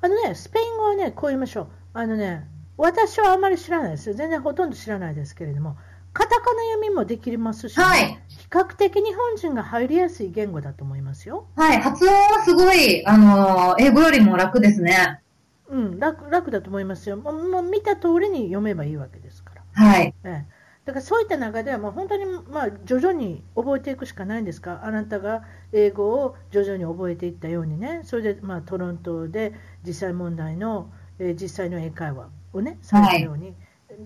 [0.00, 1.81] あのね、スペイン語はね、こう言いましょう。
[1.94, 4.14] あのね、私はあまり知らないですよ。
[4.14, 5.76] 全然ほとんど知らないですけれども、
[6.12, 11.46] カタカナ読みもできますし、はい比較的日本人が入りやすい言語だと思いますよ。
[11.56, 15.22] はい、発音はすごい、あの、英語よりも楽ですね。
[15.68, 17.16] うん、楽楽だと思いますよ。
[17.16, 19.62] もうもう見た通りに読めばいいわけですから。
[19.72, 20.14] はい。
[20.24, 20.46] ええ、
[20.84, 29.54] だからそういった中ではもう本当にまあ徐々に覚えていくしかないんですか、あなたが英語を徐々に覚えていったようにね、それでまあトロントで
[29.86, 30.90] 実際問題の、
[31.22, 33.54] えー、実際の英会話をね、されたように、はい、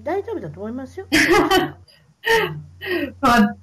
[0.04, 1.06] 大丈夫だと思いますよ。
[3.22, 3.56] まあ、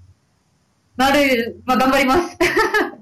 [0.98, 2.36] なる、まあ頑張ります。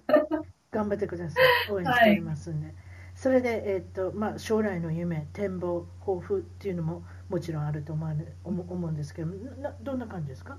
[0.71, 1.39] 頑張ってくださ
[1.69, 1.71] い。
[1.71, 2.67] 応援しておりますんで。
[2.67, 2.75] はい、
[3.15, 9.29] それで、えー、っとまあ、将来の夢、展望、抱負っていうのももちろんあると思う思うんですけど
[9.61, 10.57] な、どんな感じですか？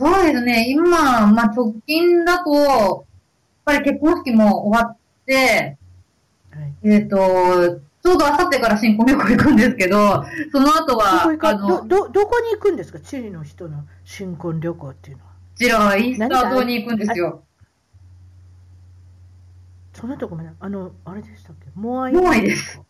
[0.00, 3.04] そうですね、今、まあ、直近だと、やっ
[3.64, 5.76] ぱり結婚式も終わって、
[6.50, 15.30] はい、えっ、ー、と、ちょうどあさってから新婚旅行行くんですけど、その後は、どあのどどこに行くんですか、チリの人の新婚旅行っていうのは。
[15.30, 17.44] こちらはイースター島に行くんですよ。
[19.92, 21.66] そんなとこもね、あの、あれでしたっけ？
[21.74, 22.80] モアイモアイです。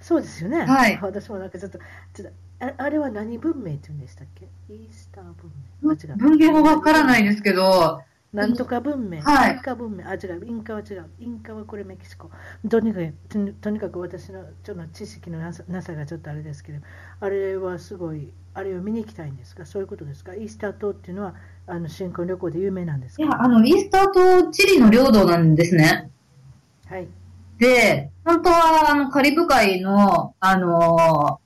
[0.00, 0.64] そうですよね。
[0.64, 0.98] はい。
[1.00, 1.78] 私もなんかちょっと、
[2.12, 2.28] ちょっ
[2.58, 4.46] とああれは何文明って言うんでしたっけ？
[4.68, 6.16] イースター文明。
[6.16, 12.30] 文明もわからないですけど、なんとか文明、はい、インカ文明、あ、違う、インカは違う、インカはこれメキシコ。
[12.70, 13.12] とにかく、
[13.60, 16.78] とにかく私のちょっと知識のなさなさがちょっとあれですけど、
[17.20, 21.34] あれはすごい、あれを見に行きたいんですか、そういうことですか、イースター島っていうのは、
[21.66, 23.22] あの新婚旅行で有名なんですか？
[23.22, 26.10] いや、あの、イースター島、チリの領土なんですね。
[26.86, 27.06] はい。
[27.58, 31.38] で、本当は、あの、カリブ海の、あの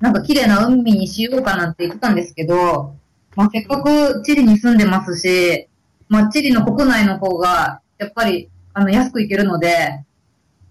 [0.00, 2.94] ー、なんか綺麗な海にしようかなって言ってたんですけど、
[3.34, 5.66] まあ、せっかくチリに住んでますし、
[6.10, 10.04] まあ、チリの国内の方が、やっぱり、あの、安く行けるので、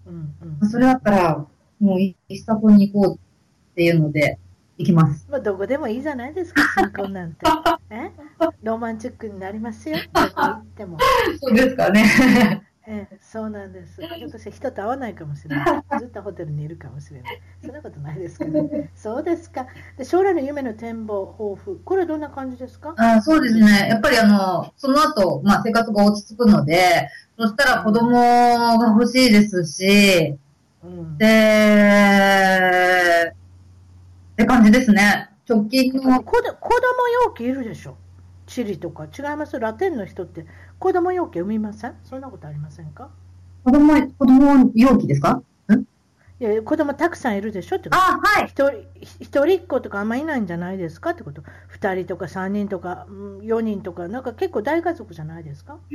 [0.06, 1.46] うんうん、それだったら、
[1.80, 4.38] もう、イスタコに行こうっていうので、
[4.76, 5.26] 行きます。
[5.30, 7.46] まあ、どこでもいいじゃないですか、新婚なんて。
[7.88, 8.10] え？
[8.62, 10.98] ロマンチックになりますよ、どこ行っても。
[11.40, 12.62] そうですかね。
[12.92, 14.02] ええ、そうなんです。
[14.02, 15.84] ひょっとして人と会わないかもしれない。
[16.00, 17.40] ずっとホテルにいるかもしれない。
[17.64, 18.90] そんなことないですかね。
[18.96, 19.68] そうですか。
[19.96, 22.92] で将来の夢の展望、抱負、これどんな感じですか？
[22.96, 23.86] あそうですね。
[23.88, 28.18] やっぱりあの、その後、まあ生活が落ち着くので、そしたら子供
[28.78, 30.36] が欲しいですし、
[30.82, 31.26] うん、で、
[34.32, 35.30] って感じですね。
[35.48, 36.00] 直近の。
[36.24, 36.42] 子供
[37.24, 37.96] 容器いるでしょ。
[38.50, 39.58] チリとか違います？
[39.60, 40.44] ラテンの人って
[40.80, 41.94] 子供容器産みません？
[42.02, 43.08] そんなことありませんか？
[43.62, 45.40] 子供、子供容器ですか？
[46.40, 48.02] いや子供たくさんいるでしょってこと。
[48.02, 48.46] あ、はい。
[48.46, 48.86] 一人、
[49.20, 51.42] 一人っ子とかあんまいないんじゃないですかってこと。
[51.68, 53.06] 二人とか三人とか、
[53.42, 55.76] 四人とか、なんか結構大家族じゃないですか？
[55.92, 55.94] う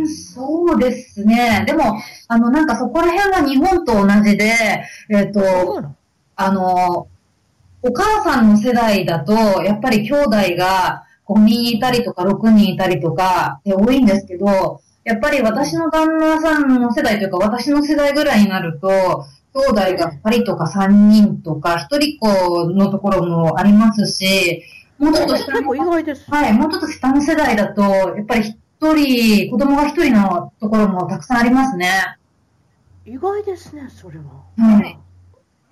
[0.00, 1.64] ん、そうですね。
[1.66, 1.98] でも、
[2.28, 5.94] あの、なんかそこら辺は日本と同じで、えっ、ー、と、
[6.36, 7.08] あの、
[7.80, 18.88] お母さんの世代だと、やっぱり兄弟が、5人いたりとか6人いたりとか、多いんですけど、やっぱり私の旦那さんの世代というか、私の世代ぐらいになると、
[19.54, 24.62] 兄弟が2人とか3人とか、1人っ子のところもありますし、
[24.98, 32.18] もうちょっと下の、はい、もうちょっと下の世代だと、やっぱり1人、子供が1人のところもたくさんありますね。
[33.04, 34.24] 意外ですね、それは。
[34.56, 34.98] はい。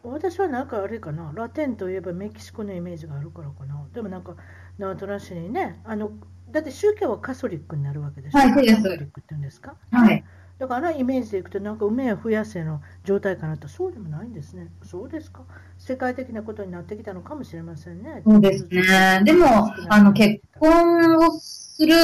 [0.04, 3.82] 私はなんかあれかな、ラテンといえばメキシコのイメージがあるからかな。
[3.94, 4.34] でもなんか、
[4.78, 6.10] なんとなしにね、あの
[6.50, 8.48] だって宗教はカソリックになるわけですはい。
[8.50, 9.74] カソリックって言うんですか？
[9.90, 10.24] はい。
[10.58, 14.68] だからイメージでいくと、なんか梅や増やせの状態かなと、そうでもないんですね。
[14.84, 15.42] そうですか？
[15.78, 18.22] 世界的なことになってきたのかもしれませんね。
[18.24, 19.22] そうですね。
[19.24, 19.46] でも、
[19.88, 21.94] あの、結婚をする、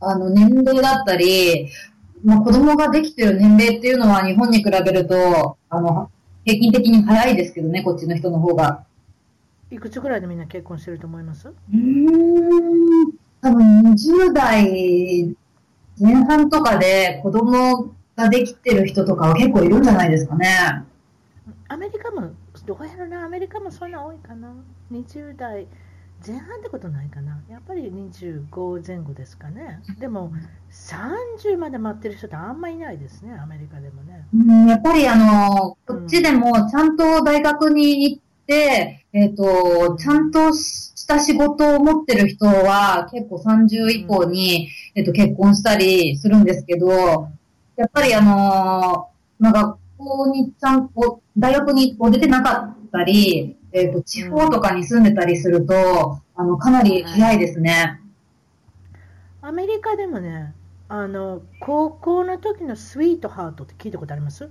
[0.00, 1.70] あの、年齢だったり、
[2.22, 6.10] まあ、子供ができてる年齢っていうのは日本に比べると、あの、
[6.44, 8.84] 平均的に早いですけどね、こっちの人の方が。
[9.70, 11.48] いくつぐらいでみんな結婚してると思います？
[11.48, 15.36] うん、多分20代
[16.00, 20.84] 前半とかで子供ができてる人とかは結構いるんじゃないですかね。
[21.68, 22.30] アメリカも、
[22.66, 24.52] どこやろな、アメリカもそんな多いかな
[24.92, 25.66] ？20代
[26.24, 27.42] 前半ってことないかな？
[27.50, 29.80] やっぱり25前後ですかね。
[29.98, 30.32] でも、
[30.70, 34.26] 30まで待ってる人ってあんまりいないですね、アメリカでもね。
[34.34, 47.28] うん、やっぱりあの、こっちでもちゃんと大学に行って、えっ、ー、と、ちゃんとした仕事を持ってる人は結構30以降に、うん、えっ、と、結婚したりするんですけど、
[47.76, 58.00] やっぱりあのまあ、学校にちゃんと、大学に出てなかったり、えっ、ー、と、地方とかに住んでたりすると、あの、かなり早いですね。
[59.42, 60.54] アメリカでもね、
[60.88, 64.44] あの高校の時のスイートハートって聞いたことあります？
[64.44, 64.50] よ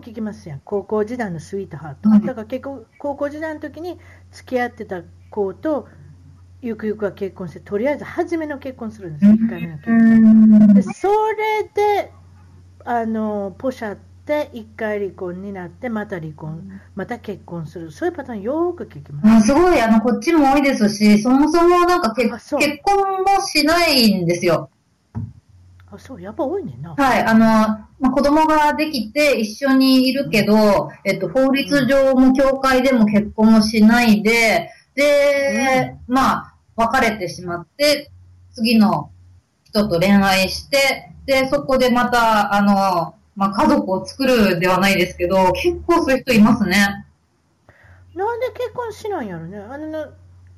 [0.00, 0.60] く聞きますやん。
[0.64, 2.26] 高校時代のスイートハート。
[2.26, 3.98] だから結構、高校時代の時に
[4.30, 5.88] 付き合ってた子と、
[6.60, 10.74] ゆくゆくは結婚して、とりあえず初めの結婚するんですよ、1回目の結婚。
[10.74, 12.12] でそれで、
[12.84, 19.48] あのポシャっって一回離婚になってまた離婚、また結婚するそういうパターンよく聞きます。
[19.48, 24.70] すごいあのこっちも多いですしそもそもなんか結結婚もしないんですよ。
[25.94, 26.94] あそうやっぱ多いねんな。
[26.94, 38.10] はいあの、まあ、子供ができて一緒にいるけど、うん、えっと、法律上も教会でも結婚もしないで、で、うん、まあ別れてしまって
[38.52, 39.10] 次の
[39.64, 47.06] 人と恋愛してで、そこでまた、あの、まあ、家族を作るではないですけど、結構そういう人いますね。
[48.14, 49.58] なんで結婚しないんやろね。
[49.58, 50.12] あの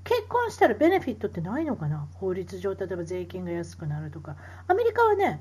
[0.05, 2.07] 結婚したらベネフィットってないのかな？
[2.15, 4.37] 法律上、例えば税金が安くなるとか。
[4.69, 5.41] アメリカはね、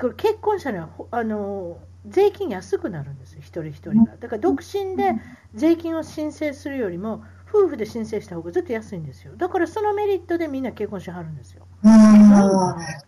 [0.00, 4.16] これ結婚したらあの税金安くなるんですよ、一人一人が。
[4.16, 5.14] だから独身で
[5.54, 9.36] 税金を申請するよりも、夫婦で申請した方がずっと安いんですよ。
[9.36, 11.68] だからそのメリットでみんな結婚しはるんですよ。
[11.84, 11.92] うん。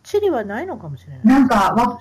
[0.05, 1.25] チリはないのかもしれない。
[1.25, 1.99] なんか、わ、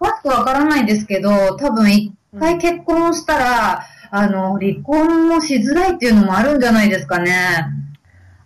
[0.00, 7.66] 詳しくわからないですけど、多分一回結婚したら、うん、あの、離婚もしづらいっていうのもあるんじゃないですかね。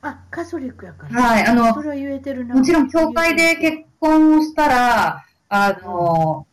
[0.02, 1.22] あ、カソリックやから。
[1.22, 2.54] はい、あの、それは言えてるな。
[2.54, 6.46] もちろん、教会で結婚したら、あの、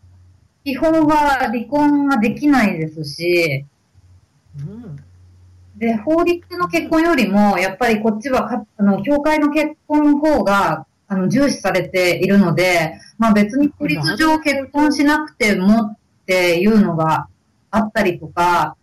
[0.63, 1.17] 基本は
[1.47, 3.65] 離婚ができないですし、
[4.57, 4.95] うん、
[5.75, 17.27] で、法律の結婚よりも、やっぱりこっちはか、あの、教会の結婚の方が、あの、重視されているので、まあ別に法律上結婚しなくてもっていうのが
[17.69, 18.75] あったりとか、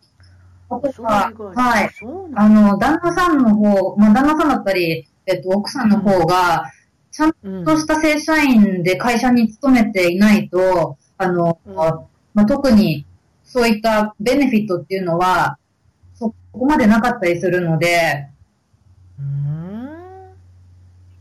[0.77, 1.91] あとは、はい、
[2.35, 6.71] あの、旦那さんの方、まあ旦那さんだったり、えっと、奥さんの方が、
[7.11, 7.33] ちゃん
[7.65, 11.59] とした正社員で会社に勤めていないと、あの、
[12.35, 13.07] まあ、特に
[13.45, 15.59] そういったベネフィットっていうのは、
[16.19, 18.29] ここまでなかったりするので。
[19.19, 20.33] うん。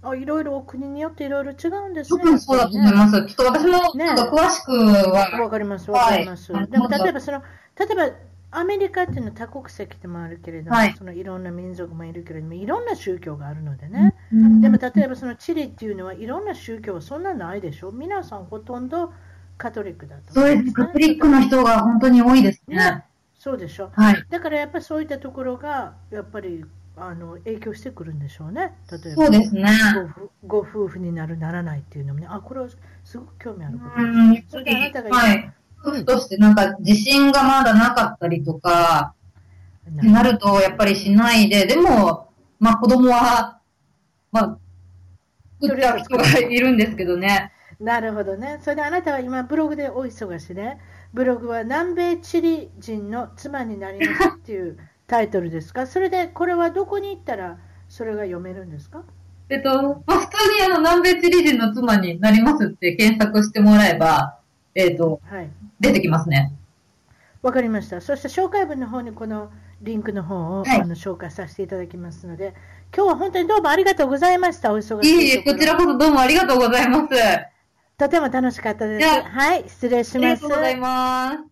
[0.01, 2.19] あ、いろいろ国によっていろいろ違うんですね。
[2.19, 3.25] 特にそうだと思います。
[3.25, 5.39] ちょっと私も、ね、詳しくは。
[5.41, 6.51] わかります、わかります。
[6.51, 7.41] はい、でも、例えばその、
[7.77, 8.15] 例えば、
[8.51, 19.13] アメリカっていうのは多国籍でもあるけれども、はい、そのいろんな民族もいるけれども、いろんな宗教があるのでね、うん、でも例えばそのチリっていうのはいろんな宗教はそんなないでしょ、皆さんほとんど
[19.57, 22.75] カトリックだと、ね、そうです、カトリックの人が本当に多いですね。
[22.75, 23.05] ね。
[23.39, 26.63] そうでしょ、はい、だからやっぱりそういったところがやっぱり
[26.97, 29.49] あの影響してくるんでしょうね、例えばね。
[30.45, 32.67] ご夫婦になる、ならないっていうのもね、あこれは
[33.03, 34.47] すごく興味あることです。
[34.49, 35.53] それであなたがはい、
[35.83, 39.13] 夫婦としてなんか自信がまだなかったりとか、
[39.89, 42.29] ってなるとやっぱりしないで、でも、
[42.59, 43.59] まあ子供は、
[44.31, 44.57] まあ、
[45.61, 47.51] 作った人がいるんですけどね。
[47.79, 48.59] なるほどね。
[48.61, 50.79] それであなたは今ブログでお忙しいね。
[51.13, 54.77] ブログは南米チリ人の妻になりますっていう
[55.07, 55.87] タイトルですか？
[55.87, 57.57] それでこれはどこに行ったら
[57.89, 59.03] それが読めるんですか？
[59.49, 64.37] えっと、まあ、普通にあの南米チリ人の妻になりますって検索してもらえば、
[64.75, 65.49] えっ、と、はい、
[65.81, 66.53] 出てきますね。
[67.41, 68.01] わかりました。
[68.01, 69.51] そして紹介文の方にこの
[69.81, 72.53] リンクの方を、はい、あの紹介させていただきますので、
[72.95, 74.71] 今日は本当にどうもありがとうございました。
[74.71, 77.15] お忙しいいいえ、こちらこそどうもありがとうございます。
[77.97, 79.07] とても楽しかったです。
[79.07, 80.17] はい、失礼します。
[80.17, 81.50] ありがとうございます。